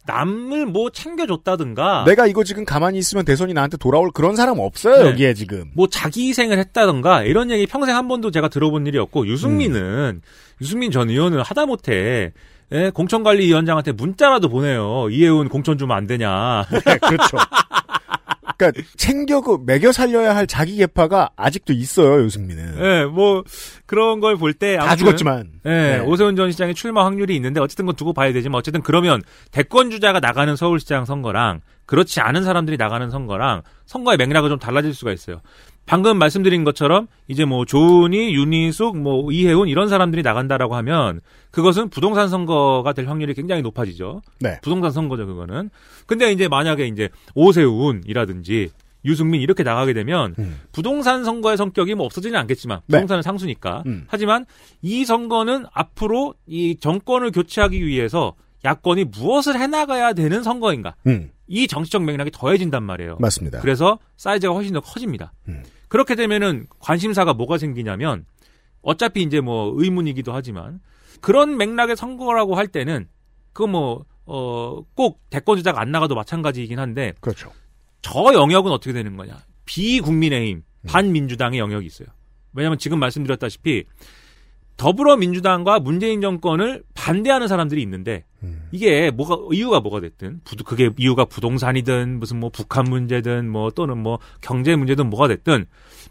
[0.07, 0.13] 네.
[0.13, 5.11] 남을 뭐 챙겨줬다든가 내가 이거 지금 가만히 있으면 대선이 나한테 돌아올 그런 사람 없어요 네.
[5.11, 5.71] 여기에 지금.
[5.75, 10.23] 뭐 자기 희생을 했다던가 이런 얘기 평생 한 번도 제가 들어본 일이 없고 유승민은
[10.61, 12.33] 유승민 전 의원은 하다못해
[12.73, 15.09] 예, 공천관리위원장한테 문자라도 보내요.
[15.11, 16.65] 이해운 공천 주면 안 되냐.
[16.71, 17.37] 네, 그렇죠.
[18.61, 22.75] 그러니까 챙겨 그 먹여 살려야 할 자기 계파가 아직도 있어요 유승민은.
[22.79, 23.42] 예, 뭐
[23.87, 25.51] 그런 걸 볼 때 다 죽었지만.
[25.66, 25.99] 예, 네.
[26.01, 30.20] 오세훈 전 시장의 출마 확률이 있는데 어쨌든 그건 두고 봐야 되지만 어쨌든 그러면 대권 주자가
[30.20, 35.40] 나가는 서울시장 선거랑 그렇지 않은 사람들이 나가는 선거랑 선거의 맥락은 좀 달라질 수가 있어요.
[35.87, 42.29] 방금 말씀드린 것처럼 이제 뭐 조은희, 윤희숙, 뭐 이혜훈 이런 사람들이 나간다라고 하면 그것은 부동산
[42.29, 44.23] 선거가 될 확률이 굉장히 높아지죠.
[44.40, 44.61] 네.
[44.62, 45.71] 부동산 선거죠, 그거는.
[46.07, 48.71] 근데 이제 만약에 이제 오세훈이라든지
[49.05, 50.61] 유승민 이렇게 나가게 되면 음.
[50.73, 52.99] 부동산 선거의 성격이 뭐 없어지는 않겠지만 네.
[52.99, 53.83] 부동산은 상수니까.
[53.87, 54.05] 음.
[54.09, 54.45] 하지만
[54.83, 60.95] 이 선거는 앞으로 이 정권을 교체하기 위해서 야권이 무엇을 해나가야 되는 선거인가.
[61.07, 63.17] 음, 이 정치적 맥락이 더해진단 말이에요.
[63.19, 63.61] 맞습니다.
[63.61, 65.33] 그래서 사이즈가 훨씬 더 커집니다.
[65.49, 65.65] 음.
[65.89, 68.25] 그렇게 되면은 관심사가 뭐가 생기냐면
[68.83, 70.81] 어차피 이제 뭐 의문이기도 하지만
[71.21, 73.09] 그런 맥락의 선거라고 할 때는
[73.53, 77.51] 그뭐 어, 꼭 대권 주자가 안 나가도 마찬가지이긴 한데 그렇죠.
[78.01, 79.37] 저 영역은 어떻게 되는 거냐?
[79.65, 82.07] 비국민의힘 반민주당의 영역이 있어요.
[82.53, 83.85] 왜냐하면 지금 말씀드렸다시피
[84.77, 88.60] 더불어민주당과 문재인 정권을 반대하는 사람들이 있는데 음.
[88.72, 93.98] 이게 뭐가 이유가 뭐가 됐든 부- 그게 이유가 부동산이든 무슨 뭐 북한 문제든 뭐 또는
[93.98, 95.66] 뭐 경제 문제든 뭐가 됐든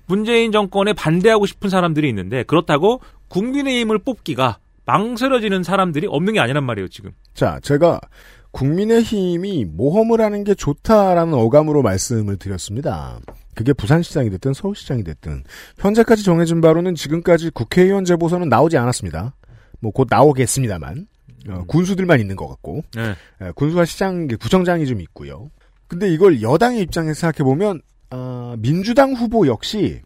[0.07, 6.87] 문재인 정권에 반대하고 싶은 사람들이 있는데 그렇다고 국민의힘을 뽑기가 망설여지는 사람들이 없는 게 아니란 말이에요
[6.87, 7.11] 지금.
[7.33, 7.99] 자, 제가
[8.51, 13.19] 국민의힘이 모험을 하는 게 좋다라는 어감으로 말씀을 드렸습니다.
[13.55, 15.43] 그게 부산시장이 됐든 서울시장이 됐든
[15.77, 19.35] 현재까지 정해진 바로는 지금까지 국회의원 재보선은 나오지 않았습니다.
[19.81, 21.07] 뭐 곧 나오겠습니다만
[21.47, 23.15] 어, 군수들만 있는 것 같고 네.
[23.41, 25.49] 예, 군수와 시장 구청장이 좀 있고요.
[25.88, 30.02] 근데 이걸 여당의 입장에서 생각해 보면 어, 민주당 후보 역시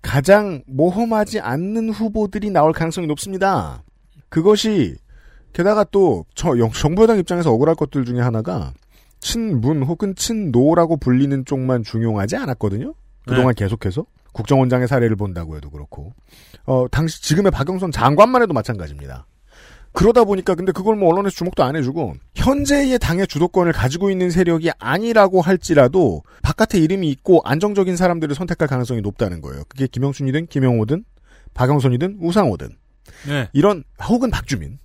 [0.00, 3.82] 가장 모험하지 않는 후보들이 나올 가능성이 높습니다.
[4.28, 4.96] 그것이
[5.52, 8.72] 게다가 또 저, 영- 정부 여당 입장에서 억울할 것들 중에 하나가
[9.20, 12.94] 친문 혹은 친노라고 불리는 쪽만 중용하지 않았거든요.
[13.24, 16.12] 그동안 계속해서 국정원장의 사례를 본다고 해도 그렇고
[16.64, 19.26] 어 당시 지금의 박영선 장관만 해도 마찬가지입니다.
[19.92, 24.70] 그러다 보니까 근데 그걸 뭐 언론에서 주목도 안 해주고 현재의 당의 주도권을 가지고 있는 세력이
[24.78, 29.62] 아니라고 할지라도 바깥에 이름이 있고 안정적인 사람들을 선택할 가능성이 높다는 거예요.
[29.68, 31.04] 그게 김영순이든 김영호든
[31.54, 32.70] 박영선이든 우상호든
[33.28, 33.48] 네.
[33.52, 34.78] 이런 혹은 박주민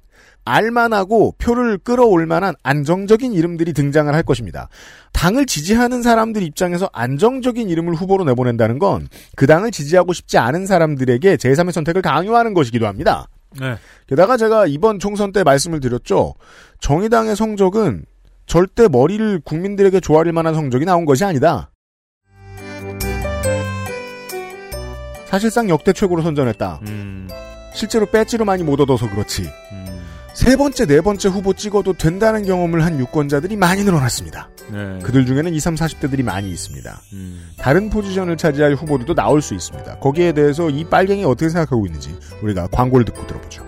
[0.43, 4.70] 알만하고 표를 끌어올 만한 안정적인 이름들이 등장을 할 것입니다.
[5.12, 11.36] 당을 지지하는 사람들 입장에서 안정적인 이름을 후보로 내보낸다는 건 그 당을 지지하고 싶지 않은 사람들에게
[11.36, 13.28] 제3의 선택을 강요하는 것이기도 합니다.
[13.60, 13.75] 네.
[14.07, 16.36] 게다가 제가 이번 총선 때 말씀을 드렸죠.
[16.79, 18.05] 정의당의 성적은
[18.45, 21.71] 절대 머리를 국민들에게 조아릴 만한 성적이 나온 것이 아니다.
[25.25, 26.79] 사실상 역대 최고로 선전했다.
[26.88, 27.27] 음,
[27.73, 29.43] 실제로 배지로 많이 못 얻어서 그렇지.
[29.43, 29.76] 음,
[30.38, 34.52] 세 번째, 네 번째 후보 찍어도 된다는 경험을 한 유권자들이 많이 늘어났습니다.
[34.71, 35.00] 네.
[35.02, 37.02] 그들 중에는 20, 30, 40대들이 많이 있습니다.
[37.13, 37.50] 음.
[37.58, 39.97] 다른 포지션을 차지할 후보들도 나올 수 있습니다.
[39.97, 43.65] 거기에 대해서 이 빨갱이 어떻게 생각하고 있는지 우리가 광고를 듣고 들어보죠.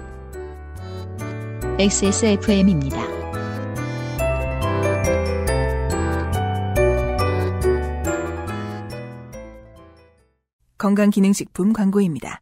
[1.80, 3.02] XSFM입니다.
[10.78, 12.42] 건강기능식품 광고입니다.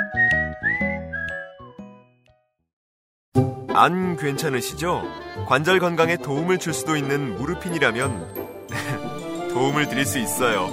[3.75, 5.03] 안 괜찮으시죠?
[5.47, 8.67] 관절 건강에 도움을 줄 수도 있는 무르핀이라면
[9.53, 10.69] 도움을 드릴 수 있어요.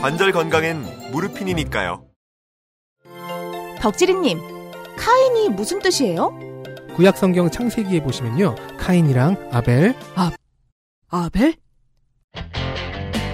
[0.00, 2.04] 관절 건강엔 무르핀이니까요.
[3.80, 4.38] 덕지리님,
[4.96, 6.38] 카인이 무슨 뜻이에요?
[6.94, 8.54] 구약 성경 창세기에 보시면요.
[8.78, 9.94] 카인이랑 아벨,
[11.08, 11.54] 아벨?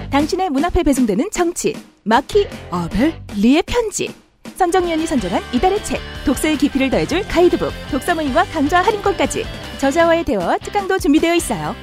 [0.09, 4.13] 당신의 문 앞에 배송되는 정치, 마키, 아벨, 리의 편지.
[4.59, 9.45] 선정위원이 선정한 이달의 책, 독서의 깊이를 더해줄 가이드북, 독서 모임과 강좌 할인권까지
[9.79, 11.73] 저자와의 대화와 특강도 준비되어 있어요.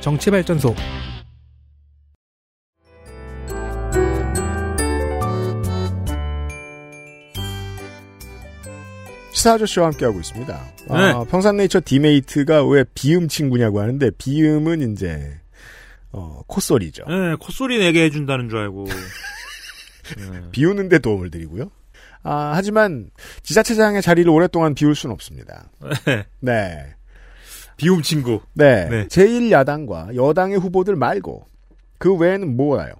[0.00, 0.74] 정치발전소.
[9.32, 10.60] 시사 아저씨와 함께하고 있습니다.
[10.88, 11.30] 아, 네.
[11.30, 15.38] 평산네이처 디메이트가 왜 비음 친구냐고 하는데 비음은 이제
[16.10, 17.04] 어, 콧소리죠.
[17.06, 18.86] 네, 콧소리 내게 해준다는 줄 알고.
[20.16, 20.50] 네.
[20.52, 21.70] 비우는데 도움을 드리고요.
[22.24, 23.10] 아, 하지만
[23.42, 25.70] 지자체장의 자리를 오랫동안 비울 수는 없습니다.
[26.06, 26.24] 네.
[26.40, 26.94] 네.
[27.76, 28.40] 비움 친구.
[28.54, 28.88] 네.
[28.88, 29.06] 네.
[29.08, 31.46] 제1야당과 여당의 후보들 말고
[31.98, 32.94] 그 외에는 뭐가요?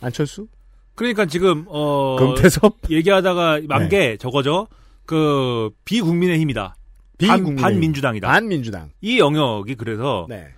[0.00, 0.48] 안철수?
[0.94, 2.76] 그러니까 지금 어 금태섭?
[2.90, 3.88] 얘기하다가 만 네.
[3.88, 4.66] 게 저거죠.
[5.04, 6.74] 그 비국민의 힘이다.
[7.18, 7.56] 비국민의힘.
[7.56, 8.28] 반, 반민주당이다.
[8.28, 8.90] 반민주당.
[9.00, 10.48] 이 영역이 그래서 네.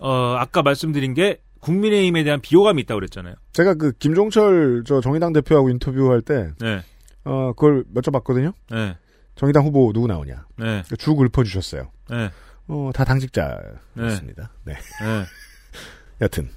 [0.00, 3.34] 어 아까 말씀드린 게 국민의힘에 대한 비호감이 있다고 그랬잖아요.
[3.52, 6.82] 제가 그 김종철 저 정의당 대표하고 인터뷰할 때 네.
[7.24, 8.52] 어, 그걸 여쭤봤거든요.
[8.70, 8.96] 네.
[9.34, 10.46] 정의당 후보 누구 나오냐.
[10.56, 10.82] 네.
[10.98, 11.90] 쭉 읊어주셨어요.
[12.10, 12.30] 네.
[12.68, 14.50] 어, 다 당직자였습니다.
[14.64, 14.74] 네.
[14.74, 14.78] 네.
[16.20, 16.48] 여튼.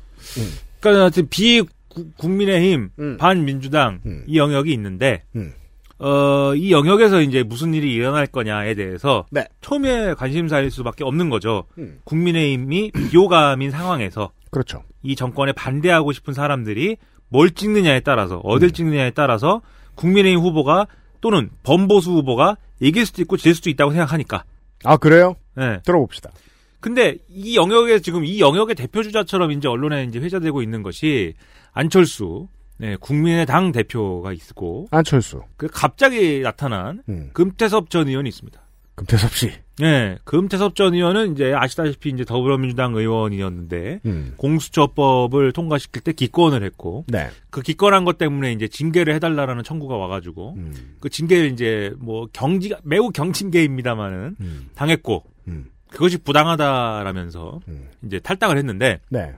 [0.79, 3.17] 그러니까 하여튼 비국민의힘 음.
[3.17, 4.23] 반민주당 음.
[4.27, 5.53] 이 영역이 있는데 음.
[5.97, 9.47] 어, 이 영역에서 이제 무슨 일이 일어날 거냐에 대해서 네.
[9.61, 11.63] 처음에 관심사일 수밖에 없는 거죠.
[11.77, 11.99] 음.
[12.03, 14.83] 국민의힘이 비호감인 상황에서 그렇죠.
[15.03, 16.97] 이 정권에 반대하고 싶은 사람들이
[17.29, 18.71] 뭘 찍느냐에 따라서 어딜 음.
[18.71, 19.61] 찍느냐에 따라서
[19.95, 20.87] 국민의힘 후보가
[21.21, 24.43] 또는 범보수 후보가 이길 수도 있고 질 수도 있다고 생각하니까.
[24.83, 25.35] 아 그래요?
[25.55, 25.79] 네.
[25.83, 26.31] 들어봅시다.
[26.79, 31.33] 근데 이 영역에 지금 이 영역의 대표 주자처럼 이제 언론에 이제 회자되고 있는 것이
[31.73, 38.61] 안철수 네, 국민의당 대표가 있고 안철수, 그 갑자기 나타난 음, 금태섭 전 의원이 있습니다.
[38.95, 39.51] 금태섭 씨.
[39.77, 47.03] 네, 금태섭 전 의원은 이제 아시다시피 이제 더불어민주당 의원이었는데 음, 공수처법을 통과시킬 때 기권을 했고
[47.07, 47.29] 네.
[47.49, 52.79] 그 기권한 것 때문에 이제 징계를 해달라라는 청구가 와가지고 음, 그 징계를 이제 뭐 경지가
[52.83, 57.89] 매우 경징계입니다만은 음, 당했고 음, 그것이 부당하다라면서 음.
[58.05, 59.33] 이제 탈당을 했는데 네.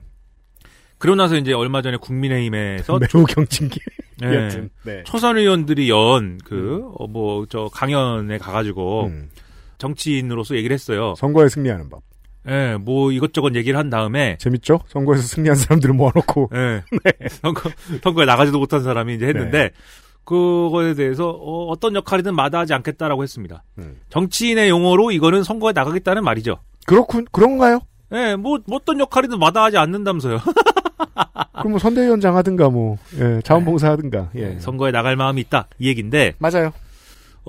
[0.98, 3.80] 그러고 나서 이제 얼마 전에 국민의힘에서 매우 경징계.
[4.20, 5.04] 네, 여튼, 네.
[5.04, 9.28] 초선 의원들이 연 그 뭐저 강연에 가가지고 음,
[9.78, 11.14] 정치인으로서 얘기를 했어요.
[11.16, 12.02] 선거에 승리하는 법.
[12.48, 14.80] 예, 뭐 이것저것 얘기를 한 다음에 재밌죠?
[14.88, 16.50] 선거에서 승리한 사람들을 모아놓고.
[16.54, 16.82] 예,
[17.28, 17.70] 선거
[18.02, 19.70] 선거에 나가지도 못한 사람이 이제 했는데
[20.24, 23.64] 그거에 대해서 어, 떤 역할이든 마다하지 않겠다라고 했습니다.
[23.78, 23.96] 음.
[24.10, 26.58] 정치인의 용어로 이거는 선거에 나가겠다는 말이죠.
[26.86, 27.80] 그렇군, 그런가요?
[28.12, 30.38] 예, 뭐, 뭐 어떤 역할이든 마다하지 않는다면서요.
[31.58, 34.58] 그럼 뭐 선대위원장 하든가 뭐, 예, 자원봉사 하든가, 예.
[34.58, 35.66] 선거에 나갈 마음이 있다.
[35.78, 36.72] 이 얘기인데, 맞아요.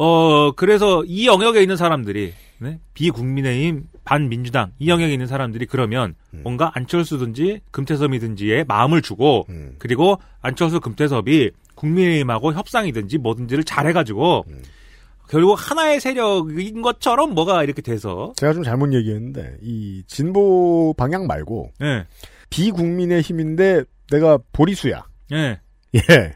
[0.01, 2.79] 어, 그래서 이 영역에 있는 사람들이, 네?
[2.93, 6.39] 비국민의힘, 반민주당, 이 영역에 있는 사람들이 그러면 음.
[6.41, 14.63] 뭔가 안철수든지 금태섭이든지에 마음을 주고, 음, 그리고 안철수 금태섭이 국민의힘하고 협상이든지 뭐든지를 잘해가지고, 음.
[15.27, 21.73] 결국 하나의 세력인 것처럼 뭐가 이렇게 돼서, 제가 좀 잘못 얘기했는데, 이 진보 방향 말고,
[21.81, 22.05] 예,
[22.49, 25.05] 비국민의 힘인데, 내가 보리수야.
[25.33, 25.59] 예,
[25.95, 26.35] 예.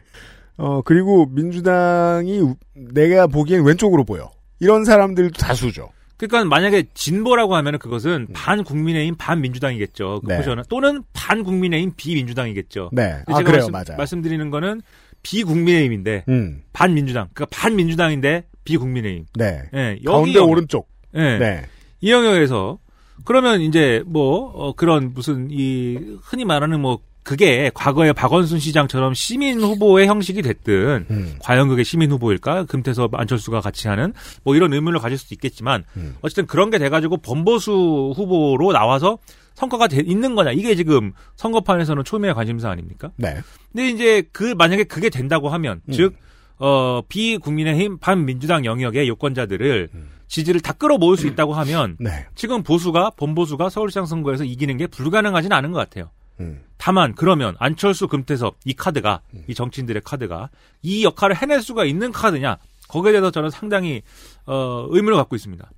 [0.56, 4.30] 어, 그리고 민주당이 우- 내가 보기엔 왼쪽으로 보여.
[4.60, 5.90] 이런 사람들도 다수죠.
[6.16, 10.20] 그러니까 만약에 진보라고 하면은 그것은 반 국민의힘 반 민주당이겠죠.
[10.20, 10.28] 그 음.
[10.28, 10.36] 네.
[10.36, 12.90] 포션은 또는 반 국민의힘 비민주당이겠죠.
[12.92, 13.14] 네.
[13.26, 13.52] 아, 제가 그래요.
[13.68, 13.96] 말씀, 맞아요.
[13.98, 14.80] 말씀드리는 거는
[15.22, 17.28] 비국민의힘인데 음, 반 민주당.
[17.34, 19.26] 그러니까 반 민주당인데 비국민의힘.
[19.36, 19.62] 네.
[19.74, 20.50] 예, 여기 가운데 영역.
[20.50, 20.88] 오른쪽.
[21.14, 21.38] 예.
[21.38, 21.62] 네.
[22.00, 22.78] 이 영역에서
[23.24, 29.60] 그러면 이제 뭐 어, 그런 무슨 이 흔히 말하는 뭐 그게 과거에 박원순 시장처럼 시민
[29.60, 32.64] 후보의 형식이 됐든 음, 과연 그게 시민 후보일까?
[32.66, 34.12] 금태섭 안철수가 같이 하는
[34.44, 36.14] 뭐 이런 의문을 가질 수도 있겠지만 음.
[36.20, 39.18] 어쨌든 그런 게 돼가지고 범보수 후보로 나와서
[39.54, 43.10] 성과가 돼- 있는 거냐 이게 지금 선거판에서는 초미의 관심사 아닙니까?
[43.16, 43.36] 네.
[43.72, 45.92] 근데 이제 그 만약에 그게 된다고 하면 음.
[45.92, 46.14] 즉
[46.58, 50.08] 어, 비국민의힘 반민주당 영역의 유권자들을 음.
[50.28, 52.26] 지지를 다 끌어모을 수 있다고 하면 네.
[52.34, 56.10] 지금 보수가 범보수가 서울시장 선거에서 이기는 게 불가능하지는 않은 것 같아요.
[56.40, 60.50] 음, 다만 그러면 안철수 금태섭 이 카드가 이 정치인들의 카드가
[60.82, 64.02] 이 역할을 해낼 수가 있는 카드냐 거기에 대해서 저는 상당히
[64.46, 65.68] 어, 의문을 갖고 있습니다.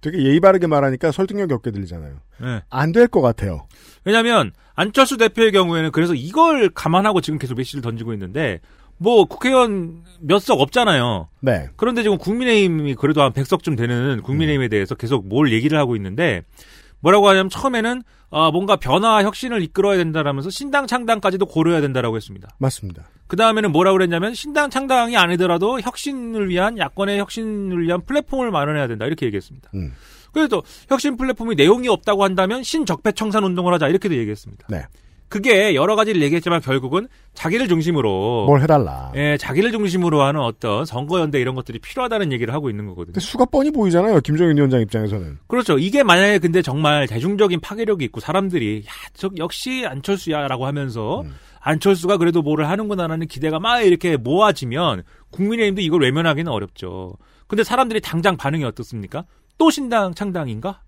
[0.00, 2.16] 되게 예의 바르게 말하니까 설득력이 없게 들리잖아요.
[2.42, 2.62] 예.
[2.68, 3.66] 안될 것 같아요.
[4.04, 8.60] 왜냐하면 안철수 대표의 경우에는 그래서 이걸 감안하고 지금 계속 메시지를 던지고 있는데
[8.98, 11.28] 뭐 국회의원 몇 석 없잖아요.
[11.40, 11.68] 네.
[11.76, 16.42] 그런데 지금 국민의힘이 그래도 한 100석쯤 되는 국민의힘에 대해서 계속 뭘 얘기를 하고 있는데
[17.04, 22.48] 뭐라고 하냐면 처음에는 아, 뭔가 변화 혁신을 이끌어야 된다라면서 신당 창당까지도 고려해야 된다라고 했습니다.
[22.58, 23.04] 맞습니다.
[23.26, 29.04] 그 다음에는 뭐라고 그랬냐면 신당 창당이 아니더라도 혁신을 위한 야권의 혁신을 위한 플랫폼을 마련해야 된다
[29.04, 29.70] 이렇게 얘기했습니다.
[29.74, 29.92] 음.
[30.32, 34.66] 그래서 혁신 플랫폼이 내용이 없다고 한다면 신적폐 청산 운동을 하자 이렇게도 얘기했습니다.
[34.68, 34.84] 네.
[35.28, 39.10] 그게 여러 가지를 얘기했지만 결국은 자기를 중심으로 뭘 해달라.
[39.16, 43.14] 예, 자기를 중심으로 하는 어떤 선거연대 이런 것들이 필요하다는 얘기를 하고 있는 거거든요.
[43.14, 44.20] 근데 수가 뻔히 보이잖아요.
[44.20, 45.38] 김정인 위원장 입장에서는.
[45.48, 45.78] 그렇죠.
[45.78, 51.34] 이게 만약에 근데 정말 대중적인 파괴력이 있고 사람들이 야, 저 역시 안철수야라고 하면서 음.
[51.60, 57.16] 안철수가 그래도 뭐를 하는구나라는 기대가 막 이렇게 모아지면 국민의힘도 이걸 외면하기는 어렵죠.
[57.46, 59.24] 근데 사람들이 당장 반응이 어떻습니까?
[59.58, 60.82] 또 신당 창당인가?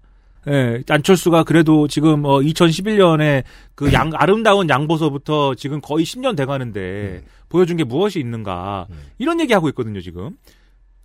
[0.48, 3.42] 예, 안철수가 그래도 지금 어 2011년에
[3.74, 8.86] 그 양 아름다운 양보서부터 지금 거의 10년 돼 가는데 보여준 게 무엇이 있는가?
[9.18, 10.30] 이런 얘기 하고 있거든요, 지금.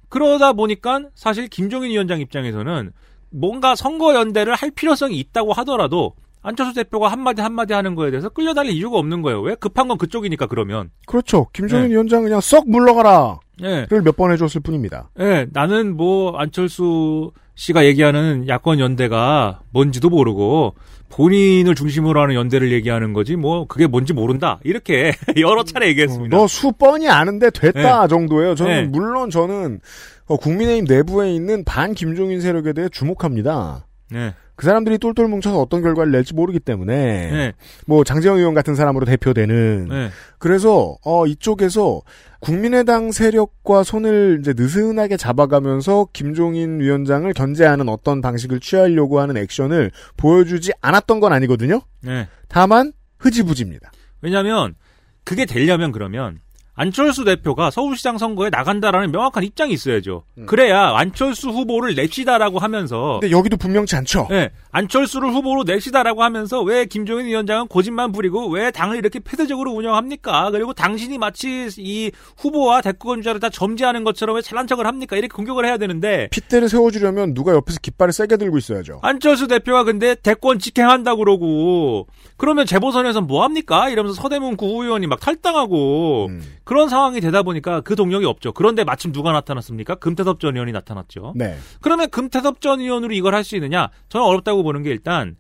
[0.10, 2.92] 그러다 보니까 사실 김종인 위원장 입장에서는
[3.30, 8.72] 뭔가 선거 연대를 할 필요성이 있다고 하더라도 안철수 대표가 한마디 한마디 하는 거에 대해서 끌려다닐
[8.74, 9.42] 이유가 없는 거예요.
[9.42, 9.56] 왜?
[9.56, 10.90] 급한 건 그쪽이니까 그러면.
[11.06, 11.48] 그렇죠.
[11.54, 11.92] 김정인 네.
[11.92, 13.40] 위원장 그냥 썩 물러가라.
[13.62, 13.86] 예.
[13.90, 15.12] 를몇 번 해줬을 뿐입니다.
[15.20, 20.74] 예, 나는 뭐 안철수 씨가 얘기하는 야권 연대가 뭔지도 모르고
[21.10, 24.60] 본인을 중심으로 하는 연대를 얘기하는 거지 뭐 그게 뭔지 모른다.
[24.64, 26.36] 이렇게 여러 차례 얘기했습니다.
[26.36, 28.08] 너 수 뻔히 아는데 됐다 네.
[28.08, 28.56] 정도예요.
[28.56, 28.84] 저는 네.
[28.88, 29.80] 물론 저는
[30.26, 33.86] 어, 국민의힘 내부에 있는 반 김종인 세력에 대해 주목합니다.
[34.10, 34.34] 네.
[34.62, 36.96] 그 사람들이 똘똘 뭉쳐서 어떤 결과를 낼지 모르기 때문에
[37.32, 37.54] 네.
[37.88, 40.10] 뭐 장재영 의원 같은 사람으로 대표되는 네.
[40.38, 42.02] 그래서 어 이쪽에서
[42.42, 50.74] 국민의당 세력과 손을 이제 느슨하게 잡아가면서 김종인 위원장을 견제하는 어떤 방식을 취하려고 하는 액션을 보여주지
[50.80, 51.82] 않았던 건 아니거든요.
[52.02, 52.28] 네.
[52.48, 53.92] 다만 흐지부지입니다.
[54.22, 54.76] 왜냐하면
[55.24, 56.38] 그게 되려면 그러면
[56.74, 60.24] 안철수 대표가 서울시장 선거에 나간다라는 명확한 입장이 있어야죠.
[60.46, 64.28] 그래야 안철수 후보를 냅시다라고 하면서 근데 여기도 분명치 않죠.
[64.30, 70.52] 네, 안철수를 후보로 냅시다라고 하면서 왜 김종인 위원장은 고집만 부리고 왜 당을 이렇게 폐쇄적으로 운영합니까?
[70.52, 75.18] 그리고 당신이 마치 이 후보와 대권주자를 다 점지하는 것처럼 왜 잘난 척을 합니까?
[75.18, 79.00] 이렇게 공격을 해야 되는데 핏대를 세워주려면 누가 옆에서 깃발을 세게 들고 있어야죠.
[79.04, 82.08] 안철수 대표가 근데 대권 직행한다고 그러고
[82.38, 83.90] 그러면 재보선에서 뭐 합니까?
[83.90, 86.42] 이러면서 서대문 구의원이 막 탈당하고 음.
[86.64, 88.54] 그런 상황이 되다 보니까 그 동력이 없죠.
[88.54, 89.96] 그런데 마침 누가 나타났습니까?
[89.96, 91.34] 금태섭 전 의원이 나타났죠.
[91.36, 91.58] 네.
[91.82, 93.90] 그러면 금태섭 전 의원으로 이걸 할 수 있느냐?
[94.10, 95.36] 저는 어렵다고 보는 게 일단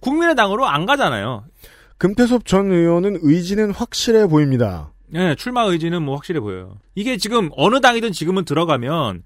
[0.00, 1.44] 국민의당으로 안 가잖아요.
[1.98, 4.92] 금태섭 전 의원은 의지는 확실해 보입니다.
[5.08, 6.78] 네, 출마 의지는 뭐 확실해 보여요.
[6.94, 9.22] 이게 지금 어느 당이든 지금은 들어가면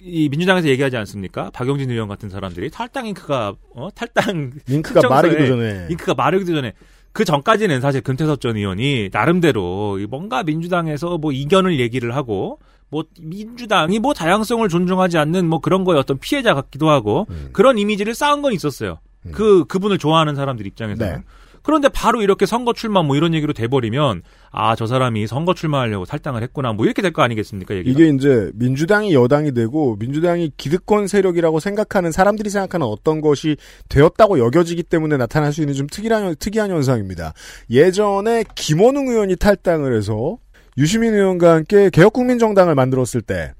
[0.00, 1.50] 이 민주당에서 얘기하지 않습니까?
[1.50, 5.86] 박용진 의원 같은 사람들이 탈당 잉크가 어 탈당 특정서에 마르기도 전에.
[5.90, 6.74] 잉크가 마르기도 전에
[7.12, 12.58] 그 전까지는 사실 금태섭 전 의원이 나름대로 이 뭔가 민주당에서 뭐 이견을 얘기를 하고
[12.90, 17.48] 뭐 민주당이 뭐 다양성을 존중하지 않는 뭐 그런 거에 어떤 피해자 같기도 하고 음.
[17.52, 18.98] 그런 이미지를 쌓은 건 있었어요.
[19.32, 21.16] 그 그분을 좋아하는 사람들 입장에서는.
[21.16, 21.22] 네.
[21.62, 24.22] 그런데 바로 이렇게 선거 출마 뭐 이런 얘기로 돼버리면
[24.52, 27.90] 아 저 사람이 선거 출마하려고 탈당을 했구나 뭐 이렇게 될 거 아니겠습니까 얘기가.
[27.90, 33.56] 이게 이제 민주당이 여당이 되고 민주당이 기득권 세력이라고 생각하는 사람들이 생각하는 어떤 것이
[33.88, 37.32] 되었다고 여겨지기 때문에 나타날 수 있는 좀 특이한 특이한 현상입니다.
[37.68, 40.38] 예전에 김원웅 의원이 탈당을 해서
[40.78, 43.52] 유시민 의원과 함께 개혁국민정당을 만들었을 때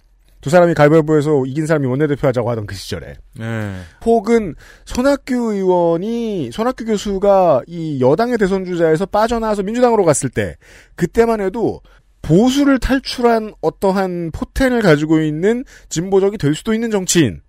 [0.46, 3.80] 두 사람이 가위바위보에서 이긴 사람이 원내대표 하자고 하던 그 시절에 네.
[4.04, 4.54] 혹은
[4.84, 10.54] 손학규 의원이 손학규 교수가 이 여당의 대선 주자에서 빠져나와서 민주당으로 갔을 때
[10.94, 11.80] 그때만 해도
[12.22, 17.40] 보수를 탈출한 어떠한 포텐을 가지고 있는 진보적이 될 수도 있는 정치인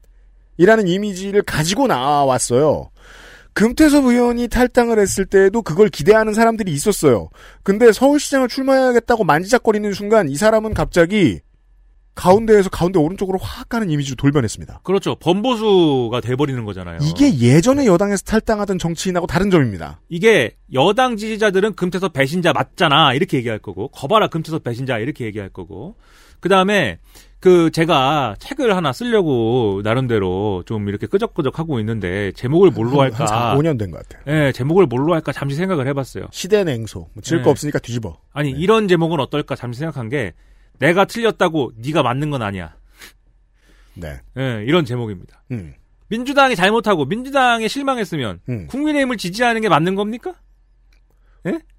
[0.57, 2.89] 이라는 이미지를 가지고 나왔어요.
[3.57, 7.29] 금태섭 의원이 탈당을 했을 때에도 그걸 기대하는 사람들이 있었어요.
[7.63, 11.39] 근데 서울시장을 출마해야겠다고 만지작거리는 순간 이 사람은 갑자기
[12.13, 14.81] 가운데에서 가운데 오른쪽으로 확 가는 이미지로 돌변했습니다.
[14.83, 15.15] 그렇죠.
[15.15, 16.99] 범보수가 돼버리는 거잖아요.
[17.01, 20.01] 이게 예전에 여당에서 탈당하던 정치인하고 다른 점입니다.
[20.07, 25.95] 이게 여당 지지자들은 금태섭 배신자 맞잖아 이렇게 얘기할 거고 거봐라 금태섭 배신자 이렇게 얘기할 거고
[26.39, 26.99] 그 다음에
[27.47, 33.19] 그 제가 책을 하나 쓰려고 나름대로 좀 이렇게 끄적끄적 하고 있는데 제목을 뭘로 할까?
[33.19, 34.21] 한 4, 5년 된 것 같아요.
[34.47, 36.25] 예, 제목을 뭘로 할까 잠시 생각을 해봤어요.
[36.31, 36.99] 시대 냉소.
[37.13, 37.43] 뭐 지을 네.
[37.45, 38.17] 거 없으니까 뒤집어.
[38.33, 40.33] 아니 이런 제목은 어떨까 잠시 생각한 게
[40.79, 42.75] 내가 틀렸다고 네가 맞는 건 아니야.
[43.93, 44.19] 네.
[44.37, 45.41] 예, 이런 제목입니다.
[45.51, 45.73] 음.
[46.09, 48.67] 민주당이 잘못하고 민주당에 실망했으면 음.
[48.67, 50.33] 국민의힘을 지지하는 게 맞는 겁니까?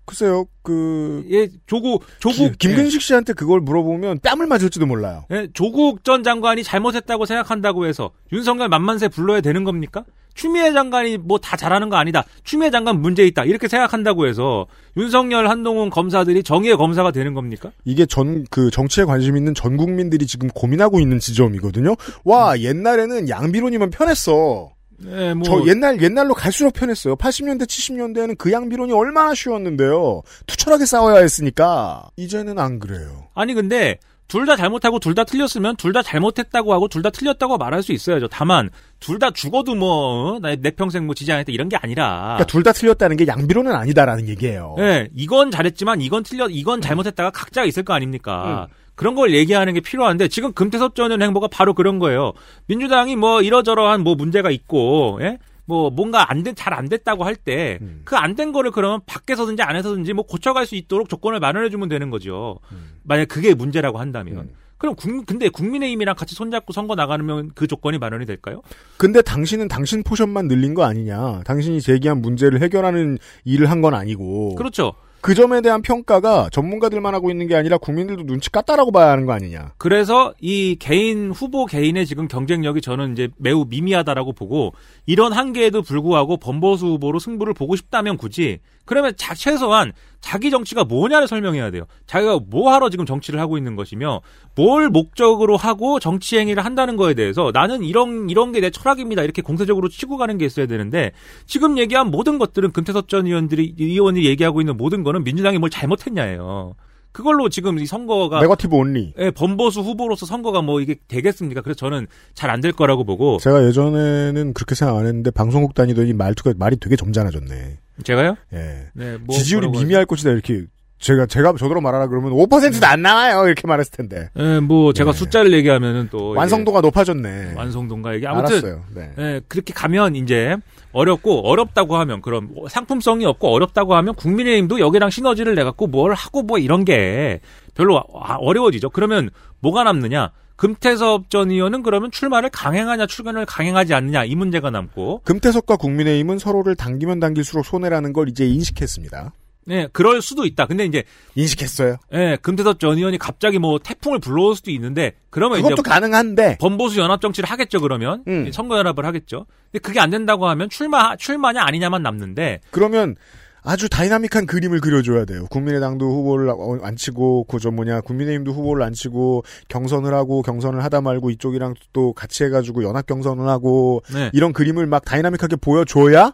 [0.06, 5.24] 글쎄요, 그, 예, 조국 조국 기- 김근식 씨한테 그걸 물어보면 뺨을 맞을지도 몰라요.
[5.30, 10.04] 예, 조국 전 장관이 잘못했다고 생각한다고 해서 윤석열 만만세 불러야 되는 겁니까?
[10.32, 12.24] 추미애 장관이 뭐 다 잘하는 거 아니다.
[12.44, 13.44] 추미애 장관 문제 있다.
[13.44, 14.66] 이렇게 생각한다고 해서
[14.96, 17.72] 윤석열, 한동훈 검사들이 정의의 검사가 되는 겁니까?
[17.84, 21.96] 이게 전, 그 정치에 관심 있는 전 국민들이 지금 고민하고 있는 지점이거든요.
[22.24, 24.70] 와, 옛날에는 양비론이면 편했어.
[25.00, 27.16] 네, 뭐 저 옛날, 옛날로 갈수록 편했어요.
[27.16, 30.22] 80년대, 70년대에는 그 양비론이 얼마나 쉬웠는데요.
[30.46, 32.08] 투철하게 싸워야 했으니까.
[32.16, 33.28] 이제는 안 그래요.
[33.34, 37.56] 아니 근데 둘 다 잘못하고 둘 다 틀렸으면 둘 다 잘못했다고 하고 둘 다 틀렸다고
[37.56, 38.28] 말할 수 있어야죠.
[38.28, 38.68] 다만
[39.00, 43.16] 둘 다 죽어도 뭐내 평생 뭐 지지 않았다 이런 게 아니라 그러니까 둘 다 틀렸다는
[43.16, 44.74] 게 양비론은 아니다라는 얘기예요.
[44.76, 48.66] 네, 이건 잘했지만 이건 틀렸, 이건 잘못했다가 각자가 있을 거 아닙니까?
[48.98, 52.32] 그런 걸 얘기하는 게 필요한데 지금 금태섭 전 의원 행보가 바로 그런 거예요.
[52.66, 55.38] 민주당이 뭐 이러저러한 뭐 문제가 있고, 예?
[55.66, 60.14] 뭐 뭔가 안 된, 잘 안 됐다고 할 때 그 안된 거를 그러면 밖에서든지 안에서든지
[60.14, 62.58] 뭐 고쳐갈 수 있도록 조건을 마련해 주면 되는 거죠.
[63.04, 64.50] 만약 그게 문제라고 한다면.
[64.78, 68.62] 그럼 국, 근데 국민의힘이랑 같이 손잡고 선거 나가면 그 조건이 마련이 될까요?
[68.96, 71.42] 근데 당신은 당신 포션만 늘린 거 아니냐.
[71.44, 74.54] 당신이 제기한 문제를 해결하는 일을 한 건 아니고.
[74.56, 74.94] 그렇죠.
[75.20, 79.32] 그 점에 대한 평가가 전문가들만 하고 있는 게 아니라 국민들도 눈치 깠다라고 봐야 하는 거
[79.32, 79.72] 아니냐.
[79.78, 84.74] 그래서 이 개인 후보 개인의 지금 경쟁력이 저는 이제 매우 미미하다라고 보고
[85.06, 91.28] 이런 한계에도 불구하고 범보수 후보로 승부를 보고 싶다면 굳이 그러면 자, 최소한 자기 정치가 뭐냐를
[91.28, 91.84] 설명해야 돼요.
[92.06, 94.20] 자기가 뭐 하러 지금 정치를 하고 있는 것이며
[94.54, 99.22] 뭘 목적으로 하고 정치 행위를 한다는 거에 대해서 나는 이런 이런 게 내 철학입니다.
[99.22, 101.12] 이렇게 공세적으로 치고 가는 게 있어야 되는데
[101.46, 106.74] 지금 얘기한 모든 것들은 금태섭 전 의원들이 의원이 얘기하고 있는 모든 거는 민주당이 뭘 잘못했냐예요.
[107.10, 109.12] 그걸로 지금 이 선거가 네거티브 온리.
[109.18, 111.62] 예, 범보수 후보로서 선거가 뭐 이게 되겠습니까?
[111.62, 116.12] 그래서 저는 잘 안 될 거라고 보고 제가 예전에는 그렇게 생각 안 했는데 방송국 다니더니
[116.12, 117.78] 말투가 말이 되게 점잖아졌네.
[118.04, 118.36] 제가요?
[118.52, 118.86] 예.
[118.94, 120.64] 네, 뭐 지지율이 미미할 것이다 이렇게
[121.00, 125.18] 제가 제가 저더러 말하라 그러면 5%도 안 나와요 이렇게 말했을 텐데 예, 뭐 제가 네.
[125.18, 127.54] 숫자를 얘기하면은 또 완성도가 높아졌네.
[127.56, 128.84] 완성도인가 이게 아무튼 알았어요.
[128.94, 129.12] 네.
[129.18, 130.56] 예, 그렇게 가면 이제
[130.98, 136.42] 어렵고 어렵다고 하면 그럼 상품성이 없고 어렵다고 하면 국민의힘도 여기랑 시너지를 내 갖고 뭘 하고
[136.42, 137.40] 뭐 이런 게
[137.74, 138.90] 별로 아- 어려워지죠.
[138.90, 139.30] 그러면
[139.60, 140.30] 뭐가 남느냐?
[140.56, 146.74] 금태섭 전 의원은 그러면 출마를 강행하냐 출근을 강행하지 않느냐 이 문제가 남고 금태섭과 국민의힘은 서로를
[146.74, 149.32] 당기면 당길수록 손해라는 걸 이제 인식했습니다.
[149.68, 150.64] 네 그럴 수도 있다.
[150.66, 151.04] 근데 이제
[151.34, 151.96] 인식했어요.
[152.14, 157.20] 예, 금태섭 전 의원이 갑자기 뭐 태풍을 불러올 수도 있는데 그러면 그것도 가능한데 범보수 연합
[157.20, 158.50] 정치를 하겠죠 그러면 음.
[158.50, 159.44] 선거 연합을 하겠죠.
[159.70, 163.14] 근데 그게 안 된다고 하면 출마 출마냐 아니냐만 남는데 그러면
[163.62, 165.44] 아주 다이나믹한 그림을 그려줘야 돼요.
[165.50, 171.02] 국민의당도 후보를 어, 안 치고 그저 뭐냐 국민의힘도 후보를 안 치고 경선을 하고 경선을 하다
[171.02, 174.30] 말고 이쪽이랑 또 같이 해가지고 연합 경선을 하고 네.
[174.32, 176.32] 이런 그림을 막 다이나믹하게 보여줘야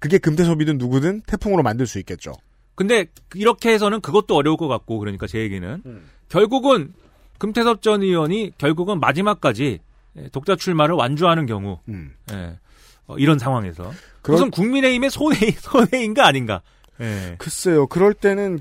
[0.00, 2.32] 그게 금태섭이든 누구든 태풍으로 만들 수 있겠죠.
[2.74, 6.10] 근데 이렇게 해서는 그것도 어려울 것 같고 그러니까 제 얘기는 음.
[6.28, 6.92] 결국은
[7.38, 9.78] 금태섭 전 의원이 결국은 마지막까지
[10.16, 12.14] 예, 독자 출마를 완주하는 경우 음.
[12.32, 12.58] 예,
[13.06, 13.94] 어, 이런 상황에서 그럴-
[14.38, 16.62] 그것은 국민의힘의 손해 손해인가 아닌가?
[17.00, 17.36] 예.
[17.38, 17.86] 글쎄요.
[17.86, 18.60] 그럴 때는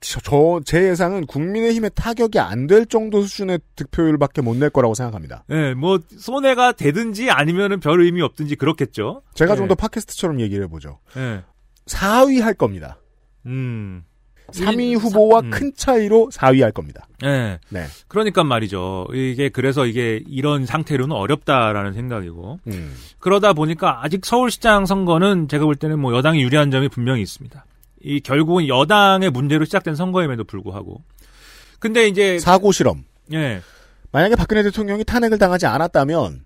[0.00, 5.44] 저제 예상은 국민의힘의 타격이 안 될 정도 수준의 득표율밖에 못 낼 거라고 생각합니다.
[5.50, 9.22] 예, 뭐 손해가 되든지 아니면은 별 의미 없든지 그렇겠죠.
[9.34, 9.56] 제가 예.
[9.56, 10.98] 좀더 팟캐스트처럼 얘기를 해보죠.
[11.16, 11.42] 예.
[11.86, 12.96] 4위 할 겁니다.
[13.46, 14.04] 음.
[14.50, 15.50] 3위 후보와 음.
[15.50, 17.06] 큰 차이로 4위 할 겁니다.
[17.24, 17.58] 예.
[17.68, 17.86] 네.
[18.08, 19.06] 그러니까 말이죠.
[19.12, 22.94] 이게 그래서 이게 이런 상태로는 어렵다라는 생각이고 음.
[23.18, 27.64] 그러다 보니까 아직 서울시장 선거는 제가 볼 때는 뭐 여당이 유리한 점이 분명히 있습니다.
[28.02, 31.02] 이 결국은 여당의 문제로 시작된 선거임에도 불구하고
[31.78, 33.04] 근데 이제 사고 실험.
[33.32, 33.60] 예.
[34.12, 36.44] 만약에 박근혜 대통령이 탄핵을 당하지 않았다면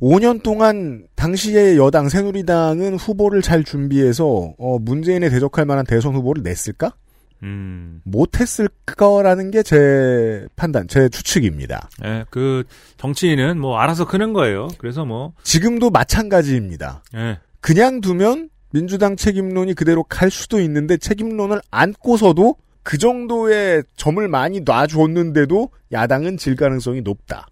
[0.00, 6.94] 5년 동안 당시의 여당 새누리당은 후보를 잘 준비해서 어, 문재인에 대적할 만한 대선 후보를 냈을까?
[7.42, 8.00] 음.
[8.04, 11.88] 못했을 거라는 게 제 판단, 제 추측입니다.
[12.04, 12.24] 예.
[12.30, 12.64] 그
[12.96, 14.68] 정치인은 뭐 알아서 크는 거예요.
[14.78, 17.02] 그래서 뭐 지금도 마찬가지입니다.
[17.16, 17.38] 예.
[17.60, 25.70] 그냥 두면 민주당 책임론이 그대로 갈 수도 있는데 책임론을 안고서도 그 정도의 점을 많이 놔줬는데도
[25.92, 27.46] 야당은 질 가능성이 높다.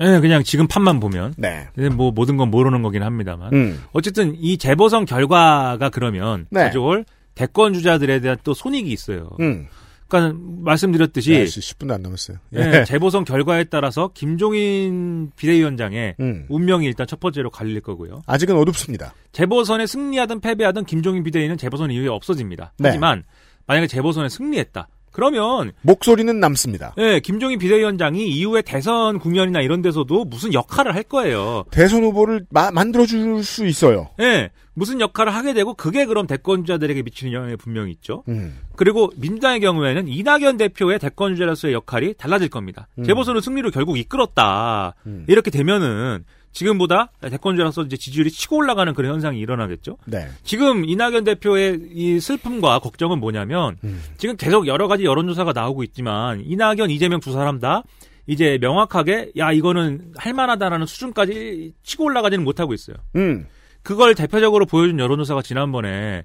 [0.00, 1.66] 예, 그냥 지금 판만 보면 네.
[1.74, 3.82] 근데 뭐 모든 건 모르는 거긴 합니다만 음.
[3.92, 6.64] 어쨌든 이 재보선 결과가 그러면 네.
[6.64, 9.30] 가져올 대권 주자들에 대한 또 손익이 있어요.
[9.40, 9.66] 음.
[10.08, 12.38] 그러니까 말씀드렸듯이 네, 10분도 안 남았어요.
[12.54, 16.46] 예, 재보선 결과에 따라서 김종인 비대위원장의 음.
[16.48, 18.22] 운명이 일단 첫 번째로 갈릴 거고요.
[18.26, 19.12] 아직은 어둡습니다.
[19.32, 22.72] 재보선에 승리하든 패배하든 김종인 비대위는 재보선 이후에 없어집니다.
[22.78, 22.88] 네.
[22.88, 23.24] 하지만
[23.66, 24.88] 만약에 재보선에 승리했다.
[25.12, 26.94] 그러면 목소리는 남습니다.
[26.98, 31.64] 예, 김종인 비대위원장이 이후에 대선 국면이나 이런 데서도 무슨 역할을 할 거예요.
[31.70, 34.08] 대선 후보를 마- 만들어줄 수 있어요.
[34.20, 38.22] 예, 무슨 역할을 하게 되고 그게 그럼 대권주자들에게 미치는 영향이 분명히 있죠.
[38.28, 38.58] 음.
[38.76, 42.86] 그리고 민주당의 경우에는 이낙연 대표의 대권주자로서의 역할이 달라질 겁니다.
[42.98, 43.02] 음.
[43.04, 44.94] 재보선은 승리로 결국 이끌었다.
[45.06, 45.24] 음.
[45.26, 49.98] 이렇게 되면은 지금보다 대권주자로서 이제 지지율이 치고 올라가는 그런 현상이 일어나겠죠.
[50.06, 50.28] 네.
[50.42, 54.02] 지금 이낙연 대표의 이 슬픔과 걱정은 뭐냐면 음.
[54.16, 57.82] 지금 계속 여러 가지 여론조사가 나오고 있지만 이낙연, 이재명 두 사람 다
[58.26, 62.96] 이제 명확하게 야 이거는 할만하다라는 수준까지 치고 올라가지는 못하고 있어요.
[63.16, 63.46] 음.
[63.82, 66.24] 그걸 대표적으로 보여준 여론조사가 지난번에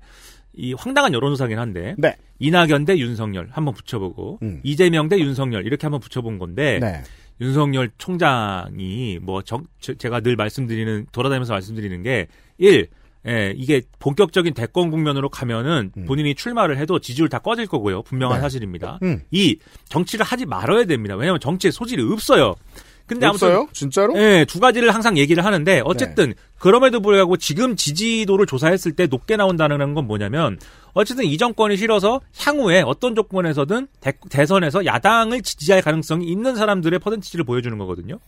[0.56, 2.16] 이 황당한 여론조사긴 한데 네.
[2.40, 4.60] 이낙연 대 윤석열 한번 붙여보고 음.
[4.64, 7.02] 이재명 대 윤석열 이렇게 한번 붙여본 건데 네.
[7.42, 12.28] 윤석열 총장이 뭐 정- 저- 제가 늘 말씀드리는 돌아다니면서 말씀드리는 게
[12.58, 12.88] 1.
[13.26, 16.06] 예, 이게 본격적인 대권 국면으로 가면은 음.
[16.06, 18.02] 본인이 출마를 해도 지지율 다 꺼질 거고요.
[18.04, 18.42] 분명한 네.
[18.42, 19.00] 사실입니다.
[19.02, 19.22] 음.
[19.32, 19.60] 2.
[19.88, 21.16] 정치를 하지 말아야 됩니다.
[21.16, 22.56] 왜냐하면 정치에 소질이 없어요.
[23.06, 23.68] 근데 아무튼 없어요?
[23.74, 24.18] 진짜로?
[24.18, 26.36] 예, 두 가지를 항상 얘기를 하는데 어쨌든 네.
[26.58, 30.58] 그럼에도 불구하고 지금 지지도를 조사했을 때 높게 나온다는 건 뭐냐면
[30.94, 37.44] 어쨌든 이 정권이 싫어서 향후에 어떤 조건에서든 대, 선에서 야당을 지지할 가능성이 있는 사람들의 퍼센티지를
[37.46, 38.20] 보여주는 거거든요.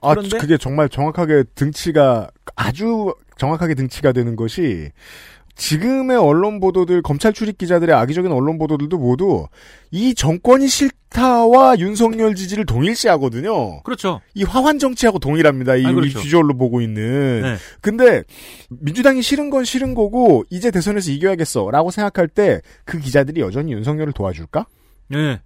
[0.00, 4.90] 아, 그런데- 그게 정말 정확하게 등치가 아주 정확하게 등치가 되는 것이
[5.56, 9.46] 지금의 언론 보도들 검찰 출입 기자들의 악의적인 언론 보도들도 모두
[9.92, 13.82] 이 정권이 싫다와 윤석열 지지를 동일시하거든요.
[13.84, 14.20] 그렇죠.
[14.34, 15.76] 이 화환 정치하고 동일합니다.
[15.76, 16.20] 이, 아, 이 그렇죠.
[16.20, 17.42] 비주얼로 보고 있는.
[17.42, 17.56] 네.
[17.80, 18.24] 근데
[18.68, 24.66] 민주당이 싫은 건 싫은 거고 이제 대선에서 이겨야겠어라고 생각할 때 그 기자들이 여전히 윤석열을 도와줄까?
[25.14, 25.40] 예.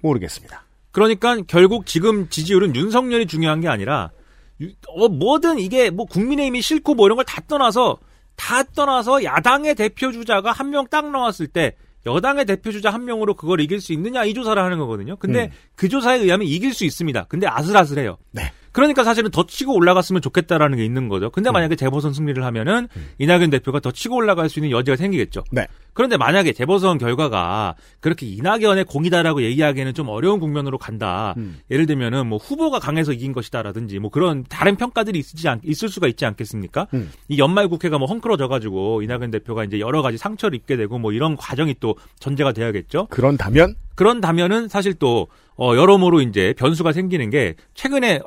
[0.00, 0.64] 모르겠습니다.
[0.90, 4.10] 그러니까 결국 지금 지지율은 윤석열이 중요한 게 아니라
[4.60, 7.98] 유- 어, 뭐든 이게 뭐 국민의힘이 싫고 뭐 이런 걸 다 떠나서
[8.36, 11.76] 다 떠나서 야당의 대표 주자가 한 명 딱 나왔을 때
[12.06, 15.16] 여당의 대표 주자 한 명으로 그걸 이길 수 있느냐 이 조사를 하는 거거든요.
[15.16, 15.50] 근데 음.
[15.76, 17.26] 그 조사에 의하면 이길 수 있습니다.
[17.28, 18.18] 근데 아슬아슬해요.
[18.32, 18.52] 네.
[18.72, 21.26] 그러니까 사실은 더 치고 올라갔으면 좋겠다라는 게 있는 거죠.
[21.26, 21.30] 음.
[21.32, 25.44] 근데 만약에 재보선 승리를 하면은 이낙연 대표가 더 치고 올라갈 수 있는 여지가 생기겠죠.
[25.52, 25.66] 네.
[25.94, 31.34] 그런데 만약에 재보선 결과가 그렇게 이낙연의 공이다라고 얘기하기에는 좀 어려운 국면으로 간다.
[31.36, 31.58] 음.
[31.70, 36.08] 예를 들면은 뭐 후보가 강해서 이긴 것이다라든지 뭐 그런 다른 평가들이 있지 않, 있을 수가
[36.08, 36.86] 있지 않겠습니까?
[36.94, 37.12] 음.
[37.28, 41.12] 이 연말 국회가 뭐 헝클어져 가지고 이낙연 대표가 이제 여러 가지 상처를 입게 되고 뭐
[41.12, 43.08] 이런 과정이 또 전제가 돼야겠죠.
[43.10, 48.20] 그런다면 그런다면은 사실 또 어, 여러모로 이제 변수가 생기는 게 최근에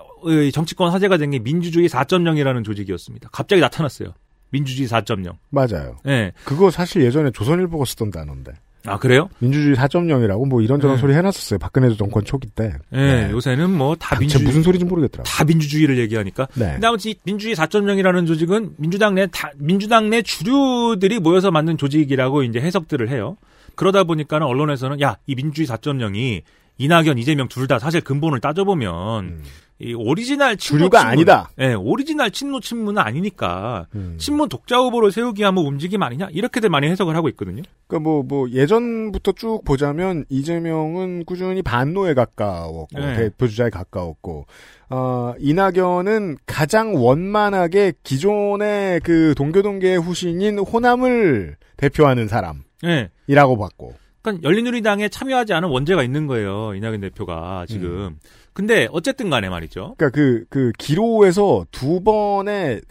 [0.51, 3.30] 정치권 화제가 된 게 민주주의 4.0이라는 조직이었습니다.
[3.32, 4.09] 갑자기 나타났어요.
[4.51, 5.34] 민주주의 4.0.
[5.49, 5.97] 맞아요.
[6.07, 6.32] 예.
[6.43, 8.53] 그거 사실 예전에 조선일보가 쓰던 단어인데.
[8.88, 9.30] 아 그래요?
[9.39, 11.01] 민주주의 4.0이라고 뭐 이런저런 네.
[11.01, 11.57] 소리 해놨었어요.
[11.57, 12.73] 박근혜 정권 초기 때.
[12.93, 12.97] 예.
[12.97, 13.32] 네.
[13.32, 15.23] 요새는 뭐다 대체 민주주의 무슨 소리인지 모르겠더라고요.
[15.23, 16.47] 다 민주주의를 얘기하니까.
[16.53, 16.73] 네.
[16.73, 22.43] 근데 아무튼 이 민주주의 4.0이라는 조직은 민주당 내 다, 민주당 내 주류들이 모여서 만든 조직이라고
[22.43, 23.38] 이제 해석들을 해요.
[23.73, 26.43] 그러다 보니까는 언론에서는 야, 이 민주주의 4.0이
[26.78, 29.41] 이낙연, 이재명 둘 다 사실 근본을 따져보면
[29.78, 30.80] 이 오리지널 친노 음.
[30.80, 31.49] 주류가 친문, 아니다.
[31.59, 34.15] 예, 오리지널 친노 친문은 아니니까 음.
[34.17, 37.61] 친문 독자 후보를 세우기 뭐 움직임 아니냐 이렇게들 많이 해석을 하고 있거든요.
[37.88, 43.15] 그러니까 뭐, 뭐, 예전부터 쭉 보자면, 이재명은 꾸준히 반노에 가까웠고, 네.
[43.15, 44.47] 대표 주자에 가까웠고,
[44.89, 53.09] 어, 이낙연은 가장 원만하게 기존의 그 동교동계의 후신인 호남을 대표하는 사람이라고 예.
[53.30, 56.73] 봤고, 그러니까 열린우리당에 참여하지 않은 원죄가 있는 거예요.
[56.73, 57.89] 이낙연 대표가 지금.
[57.89, 58.19] 음.
[58.56, 59.95] 근데 어쨌든 간에 말이죠.
[59.97, 62.82] 그러니까 그, 그, 기로에서 두 번의,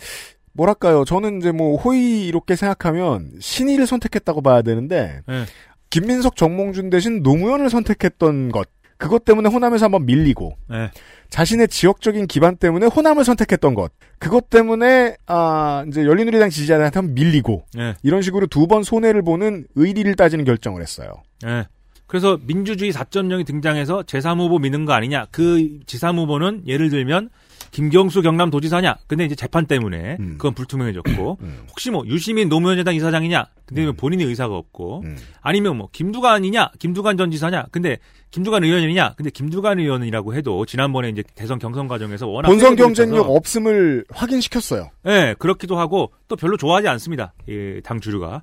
[0.52, 1.04] 뭐랄까요.
[1.06, 5.44] 저는 이제 뭐, 호의 이렇게 생각하면, 신의를 선택했다고 봐야 되는데, 예.
[5.88, 8.68] 김민석 정몽준 대신 노무현을 선택했던 것.
[8.98, 10.90] 그것 때문에 호남에서 한번 밀리고, 예.
[11.30, 13.90] 자신의 지역적인 기반 때문에 호남을 선택했던 것.
[14.18, 17.94] 그것 때문에, 아, 이제 열린우리당 지지자들한테 한번 밀리고, 예.
[18.02, 21.08] 이런 식으로 두 번 손해를 보는 의리를 따지는 결정을 했어요.
[21.46, 21.66] 예.
[22.06, 25.26] 그래서 민주주의 4.0이 등장해서 제3후보 미는 거 아니냐.
[25.30, 27.30] 그 제3후보는 예를 들면
[27.74, 28.98] 김경수 경남도지사냐.
[29.08, 30.34] 근데 이제 재판 때문에 음.
[30.38, 31.58] 그건 불투명해졌고 음.
[31.68, 33.46] 혹시 뭐 유시민 노무현재단 이사장이냐.
[33.66, 35.16] 근데 본인의 의사가 없고 음.
[35.40, 36.70] 아니면 뭐 김두관이냐.
[36.78, 37.66] 김두관 전 지사냐.
[37.72, 37.98] 근데
[38.30, 39.14] 김두관 의원이냐.
[39.16, 44.90] 근데 김두관 의원이라고 해도 지난번에 이제 대선 경선 과정에서 워낙 본선 경쟁력 없음을 확인시켰어요.
[45.06, 47.32] 예, 그렇기도 하고 또 별로 좋아하지 않습니다.
[47.48, 48.42] 예, 당 주류가.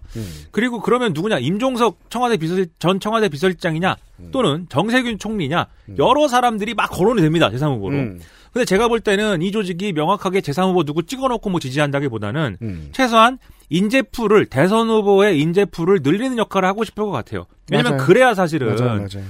[0.51, 1.39] 그리고 그러면 누구냐?
[1.39, 3.95] 임종석 청와대 비서 전 청와대 비서실장이냐?
[4.34, 5.67] 또는 정세균 총리냐?
[5.97, 7.49] 여러 사람들이 막 거론이 됩니다.
[7.49, 8.19] 제3후보로.
[8.51, 8.53] 음.
[8.53, 12.89] 근데 제가 볼 때는 이 조직이 명확하게 제3후보 누구 찍어놓고 뭐 지지한다기보다는 음.
[12.91, 13.39] 최소한
[13.69, 17.45] 인재풀을 대선 후보의 인재풀을 늘리는 역할을 하고 싶을 것 같아요.
[17.70, 18.05] 왜냐면 맞아요.
[18.05, 19.26] 그래야 사실은 맞아요, 맞아요.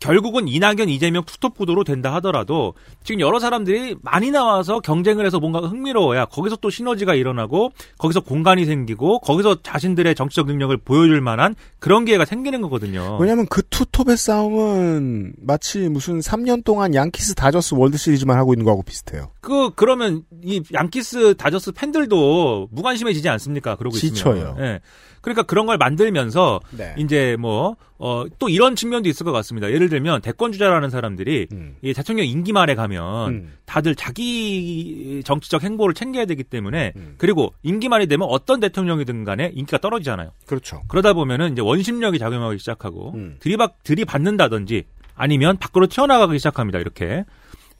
[0.00, 2.74] 결국은 이낙연, 이재명 투톱 구도로 된다 하더라도
[3.04, 8.64] 지금 여러 사람들이 많이 나와서 경쟁을 해서 뭔가 흥미로워야 거기서 또 시너지가 일어나고 거기서 공간이
[8.64, 13.18] 생기고 거기서 자신들의 정치적 능력을 보여줄 만한 그런 기회가 생기는 거거든요.
[13.20, 18.82] 왜냐면 그 투톱의 싸움은 마치 무슨 3년 동안 양키스 다저스 월드 시리즈만 하고 있는 거하고
[18.82, 19.30] 비슷해요.
[19.40, 23.76] 그 그러면 이 양키스 다저스 팬들도 무관심해지지 않습니까?
[23.76, 24.14] 그러고 있으면.
[24.14, 24.56] 지쳐요.
[24.60, 24.80] 예.
[25.20, 26.94] 그러니까 그런 걸 만들면서 네.
[26.98, 27.65] 이제 뭐
[27.98, 29.70] 어, 또 이런 측면도 있을 것 같습니다.
[29.70, 31.76] 예를 들면 대권 주자라는 사람들이 음.
[31.82, 33.52] 이 대통령 임기 말에 가면 음.
[33.64, 37.14] 다들 자기 정치적 행보를 챙겨야 되기 때문에 음.
[37.18, 40.30] 그리고 임기 말이 되면 어떤 대통령이든 간에 인기가 떨어지잖아요.
[40.46, 40.82] 그렇죠.
[40.88, 43.36] 그러다 보면은 이제 원심력이 작용하기 시작하고 음.
[43.40, 46.78] 들이박 들이받는다든지 아니면 밖으로 튀어나가기 시작합니다.
[46.78, 47.24] 이렇게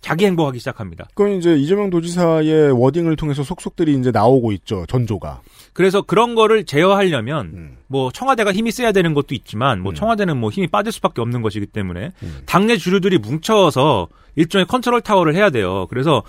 [0.06, 1.08] 자기 행보하기 시작합니다.
[1.14, 4.86] 그건 이제 이재명 도지사의 wording을 통해서 속속들이 이제 나오고 있죠.
[4.86, 5.40] 전조가.
[5.72, 7.76] 그래서 그런 거를 제어하려면 음.
[7.88, 9.94] 뭐 청와대가 힘이 세야 되는 것도 있지만 뭐 음.
[9.96, 12.38] 청와대는 뭐 힘이 빠질 수밖에 없는 것이기 때문에 음.
[12.46, 15.88] 당내 주류들이 뭉쳐서 일종의 컨트롤 타워를 해야 돼요.
[15.90, 16.22] 그래서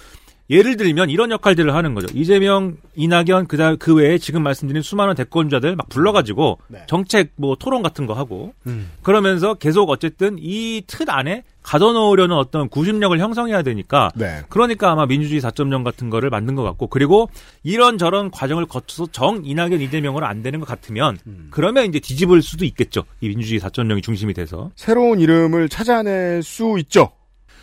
[0.49, 2.07] 예를 들면 이런 역할들을 하는 거죠.
[2.17, 6.83] 이재명, 이낙연 그다음 그 외에 지금 말씀드린 수많은 대권자들 막 불러가지고 네.
[6.87, 8.89] 정책 뭐 토론 같은 거 하고 음.
[9.03, 14.41] 그러면서 계속 어쨌든 이 틀 안에 가둬놓으려는 어떤 구심력을 형성해야 되니까 네.
[14.47, 17.29] 그러니까 아마 민주주의 4.0 같은 거를 만든 것 같고 그리고
[17.63, 21.47] 이런 저런 과정을 거쳐서 정 이낙연 이재명으로 안 되는 것 같으면 음.
[21.51, 23.03] 그러면 이제 뒤집을 수도 있겠죠.
[23.19, 24.71] 이 민주주의 4.0이 중심이 돼서.
[24.77, 27.11] 새로운 이름을 찾아낼 수 있죠.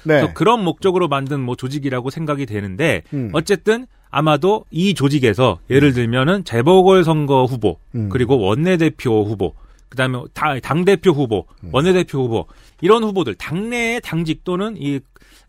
[0.05, 0.21] 네.
[0.21, 3.31] 그래서 그런 목적으로 만든 뭐 조직이라고 생각이 되는데 음.
[3.33, 8.09] 어쨌든 아마도 이 조직에서 예를 들면은 재보궐 선거 후보 음.
[8.11, 9.55] 그리고 원내 대표 후보
[9.89, 11.71] 그다음에 다- 당대표 후보 음.
[11.73, 12.47] 원내 대표 후보
[12.81, 15.01] 이런 후보들 당내의 당직 또는 이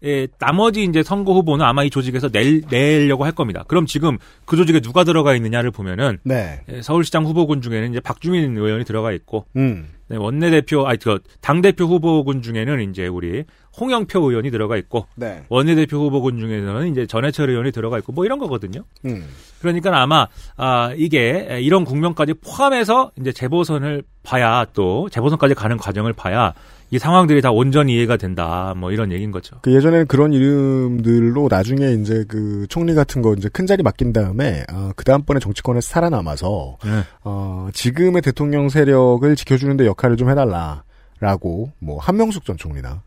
[0.04, 3.64] 예, 나머지 이제 선거 후보는 아마 이 조직에서 낼, 내려고 할 겁니다.
[3.68, 6.62] 그럼 지금 그 조직에 누가 들어가 있느냐를 보면은 네.
[6.72, 9.88] 예, 서울시장 후보군 중에는 이제 박주민 의원이 들어가 있고 음.
[10.08, 13.44] 네, 원내 대표, 아니, 그, 당 대표 후보군 중에는 이제 우리
[13.80, 15.44] 홍영표 의원이 들어가 있고 네.
[15.50, 18.84] 원내대표 후보군 중에서는 이제 전해철 의원이 들어가 있고 뭐 이런 거거든요.
[19.06, 19.26] 음.
[19.60, 26.54] 그러니까 아마 아 이게 이런 국면까지 포함해서 이제 재보선을 봐야 또 재보선까지 가는 과정을 봐야
[26.92, 28.74] 이 상황들이 다 온전히 이해가 된다.
[28.78, 29.58] 뭐 이런 얘기인 거죠.
[29.62, 34.64] 그 예전에는 그런 이름들로 나중에 이제 그 총리 같은 거 이제 큰 자리 맡긴 다음에
[34.72, 37.04] 어, 그 다음번에 정치권에서 살아남아서 네.
[37.24, 40.84] 어, 지금의 대통령 세력을 지켜주는데 역할을 좀 해달라
[41.20, 43.02] 라고 뭐 한명숙 전 총리나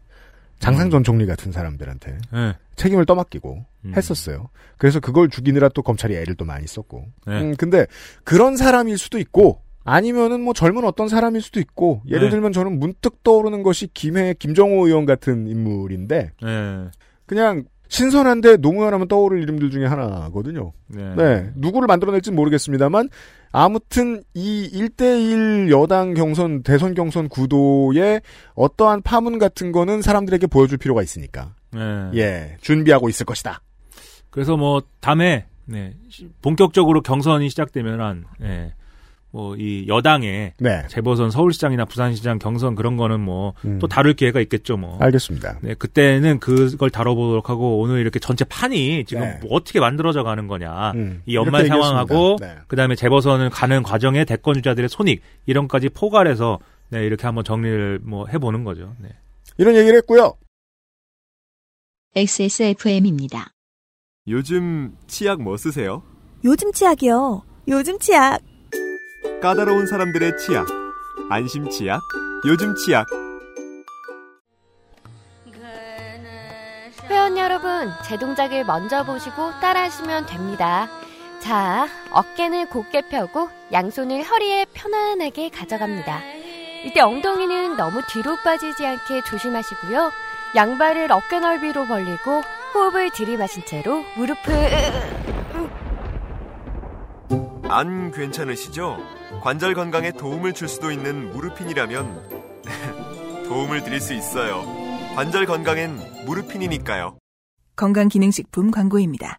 [0.58, 2.54] 장상 전 총리 같은 사람들한테 네.
[2.76, 3.92] 책임을 떠맡기고 음.
[3.96, 4.48] 했었어요.
[4.76, 7.06] 그래서 그걸 죽이느라 또 검찰이 애를 또 많이 썼고.
[7.26, 7.40] 네.
[7.40, 7.86] 음, 근데
[8.24, 12.30] 그런 사람일 수도 있고 아니면은 뭐 젊은 어떤 사람일 수도 있고 예를 네.
[12.30, 16.88] 들면 저는 문득 떠오르는 것이 김해 김정호 의원 같은 인물인데 네.
[17.26, 20.72] 그냥 신선한데 노무현 하면 떠오를 이름들 중에 하나거든요.
[20.88, 21.14] 네.
[21.16, 21.50] 네.
[21.54, 23.08] 누구를 만들어낼지는 모르겠습니다만
[23.52, 28.20] 아무튼 이 1대1 여당 경선 대선 경선 구도에
[28.54, 31.54] 어떠한 파문 같은 거는 사람들에게 보여줄 필요가 있으니까.
[31.72, 32.10] 네.
[32.14, 32.56] 예.
[32.60, 33.60] 준비하고 있을 것이다.
[34.30, 38.72] 그래서 뭐 다음에 네, 시- 본격적으로 경선이 시작되면 한 네,
[39.30, 40.86] 뭐 이 여당의 네.
[40.88, 43.78] 재보선 서울시장이나 부산시장 경선 그런 거는 뭐또 음.
[43.90, 44.98] 다룰 기회가 있겠죠 뭐.
[45.00, 45.58] 알겠습니다.
[45.62, 49.38] 네, 그때는 그걸 다뤄보도록 하고 오늘 이렇게 전체 판이 지금 네.
[49.42, 50.92] 뭐 어떻게 만들어져 가는 거냐.
[50.92, 52.36] 음, 이 연말 상황하고.
[52.40, 52.56] 네.
[52.68, 56.58] 그다음에 재보선을 가는 과정에 대권 주자들의 손익 이런까지 포괄해서
[56.90, 58.94] 네, 이렇게 한번 정리를 뭐 해보는 거죠.
[58.98, 59.08] 네.
[59.58, 60.34] 이런 얘기를 했고요.
[62.14, 63.50] XSFM입니다.
[64.28, 66.02] 요즘 치약 뭐 쓰세요?
[66.44, 67.42] 요즘 치약이요.
[67.68, 68.40] 요즘 치약.
[69.42, 70.66] 까다로운 사람들의 치약.
[71.30, 72.00] 안심 치약.
[72.46, 73.06] 요즘 치약.
[77.08, 80.88] 회원 여러분, 제 동작을 먼저 보시고 따라하시면 됩니다.
[81.40, 86.20] 자, 어깨는 곧게 펴고 양손을 허리에 편안하게 가져갑니다.
[86.84, 90.12] 이때 엉덩이는 너무 뒤로 빠지지 않게 조심하시고요.
[90.54, 92.42] 양발을 어깨 넓이로 벌리고
[92.74, 95.27] 호흡을 들이마신 채로 무릎을
[97.68, 98.98] 안 괜찮으시죠?
[99.42, 102.64] 관절 건강에 도움을 줄 수도 있는 무르핀이라면
[103.46, 104.64] 도움을 드릴 수 있어요.
[105.14, 107.18] 관절 건강엔 무르핀이니까요.
[107.76, 109.38] 건강기능식품 광고입니다.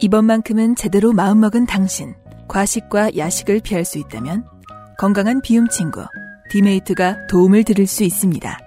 [0.00, 2.14] 이번만큼은 제대로 마음먹은 당신.
[2.48, 4.44] 과식과 야식을 피할 수 있다면
[4.98, 6.04] 건강한 비움 친구
[6.50, 8.58] 디메이트가 도움을 드릴 수 있습니다.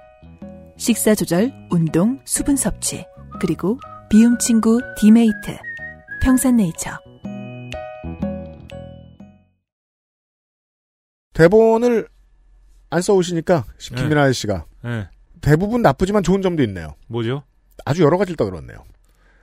[0.78, 3.06] 식사 조절, 운동, 수분 섭취,
[3.40, 3.80] 그리고
[4.10, 5.58] 비움 친구 디메이트.
[6.22, 7.09] 평산네이처.
[11.44, 12.08] 대본을
[12.90, 14.34] 안 써오시니까 김민하 네.
[14.34, 15.08] 씨가 네.
[15.40, 16.96] 대부분 나쁘지만 좋은 점도 있네요.
[17.08, 17.44] 뭐죠?
[17.86, 18.78] 아주 여러 가지를 떠들었네요.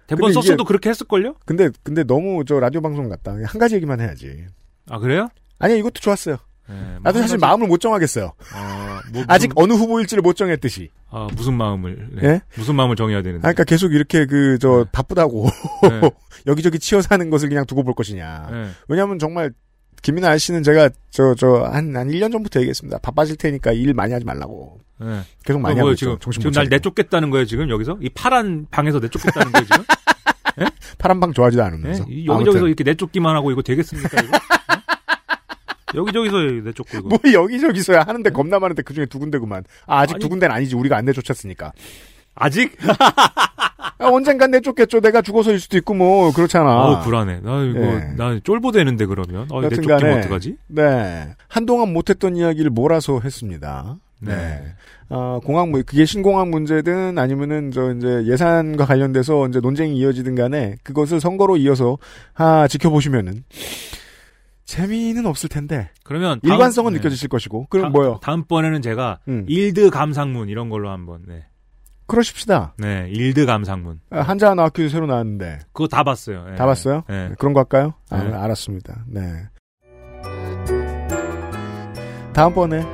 [0.06, 1.36] 대본 썼어도 그렇게 했을걸요?
[1.46, 3.32] 근데 근데 너무 저 라디오 방송 같다.
[3.32, 4.44] 한 가지 얘기만 해야지.
[4.90, 5.28] 아, 그래요?
[5.58, 6.36] 아니 이것도 좋았어요.
[6.68, 8.26] 네, 뭐 나도 한 사실 가지- 마음을 못 정하겠어요.
[8.26, 10.90] 어, 뭐 무슨- 아직 어느 후보일지를 못 정했듯이.
[11.10, 12.28] 아, 무슨 마음을 네.
[12.28, 12.40] 예?
[12.56, 13.38] 무슨 마음을 정해야 되는데.
[13.48, 15.48] 아, 그러니까 계속 이렇게 그 저 바쁘다고
[15.88, 16.10] 네.
[16.46, 18.48] 여기저기 치여 사는 것을 그냥 두고 볼 것이냐.
[18.50, 18.68] 네.
[18.88, 19.52] 왜냐하면 정말
[20.02, 22.98] 김민아 아저씨는 제가 저저한한 1년 전부터 얘기했습니다.
[22.98, 24.80] 바빠질 테니까 일 많이 하지 말라고.
[25.00, 25.20] 네.
[25.44, 26.16] 계속 많이 하고 지금.
[26.20, 26.68] 정신 지금 못 날.
[26.68, 29.84] 내쫓겠다는 거예요 지금 여기서 이 파란 방에서 내쫓겠다는 거예요 지금
[30.98, 31.66] 파란 방 좋아하지도 네?
[31.68, 32.04] 않으면서.
[32.08, 32.66] 이 여기저기서 아무튼.
[32.68, 34.38] 이렇게 내쫓기만 하고 이거 되겠습니까 이거 네?
[35.94, 39.64] 여기저기서 내쫓고 이거 뭐 여기저기서야 하는데 겁나 많은데 그 중에 두 군데구만.
[39.86, 40.76] 아, 아직 아니- 두 군데는 아니지.
[40.76, 41.72] 우리가 안 내쫓았으니까.
[42.34, 42.76] 아직
[43.98, 45.00] 아, 언젠간 내쫓겠죠.
[45.00, 46.82] 내가 죽어서일 수도 있고 뭐 그렇잖아.
[46.84, 48.12] 어우 불안해 나 이거 예.
[48.16, 51.28] 나 쫄보되는데 그러면 어, 내쫓기면 어떡하지 네.
[51.48, 53.96] 한동안 못했던 이야기를 몰아서 했습니다.
[54.20, 54.34] 네.
[54.34, 54.62] 네.
[55.08, 60.76] 어, 공항, 문- 그게 신공항 문제든 아니면은 저 이제 예산과 관련돼서 이제 논쟁이 이어지든 간에
[60.82, 61.96] 그것을 선거로 이어서
[62.34, 63.44] 아, 지켜보시면은
[64.64, 66.98] 재미는 없을 텐데 그러면 일관성은 네.
[66.98, 68.18] 느껴지실 것이고 그럼 다- 뭐요?
[68.22, 69.44] 다음번에는 제가 음.
[69.48, 71.44] 일드 감상문 이런 걸로 한번 네,
[72.06, 72.74] 그러십시다.
[72.78, 76.56] 네 일드 감상문 아, 한자 나와큐 새로 나왔는데 그거 다 봤어요 예.
[76.56, 77.02] 다 봤어요?
[77.08, 77.30] 네.
[77.38, 77.94] 그런 거 할까요?
[78.10, 78.32] 아, 네.
[78.32, 79.04] 알았습니다.
[79.08, 79.48] 네.
[82.32, 82.84] 다음번에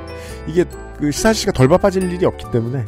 [0.47, 0.65] 이게
[0.99, 2.85] 그 시사 씨가 덜 바빠질 일이 없기 때문에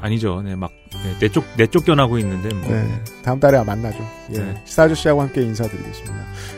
[0.00, 0.70] 아니죠 네막
[1.04, 3.98] 네, 내쫓 내쫓겨나고 있는데 뭐 네, 다음 달에 만나죠.
[4.32, 4.38] 예.
[4.38, 4.62] 네.
[4.64, 6.16] 시사 아저씨하고 함께 인사드리겠습니다.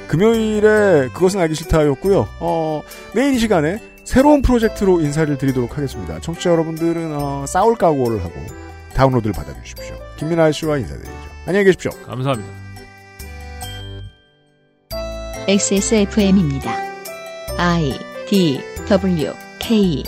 [0.09, 2.27] 금요일에 그것은 알기 싫다였고요.
[2.41, 2.83] 어,
[3.15, 6.19] 내일 이 시간에 새로운 프로젝트로 인사를 드리도록 하겠습니다.
[6.21, 8.35] 청취자 여러분들은 어, 싸울 각오를 하고
[8.99, 9.95] 다운로드를 받아주십시오.
[10.17, 11.13] 김민아 씨와 인사드리죠.
[11.47, 11.93] 안녕히 계십시오.
[12.05, 12.53] 감사합니다.
[15.47, 16.77] XSFM입니다.
[17.57, 17.93] I
[18.29, 20.03] D W K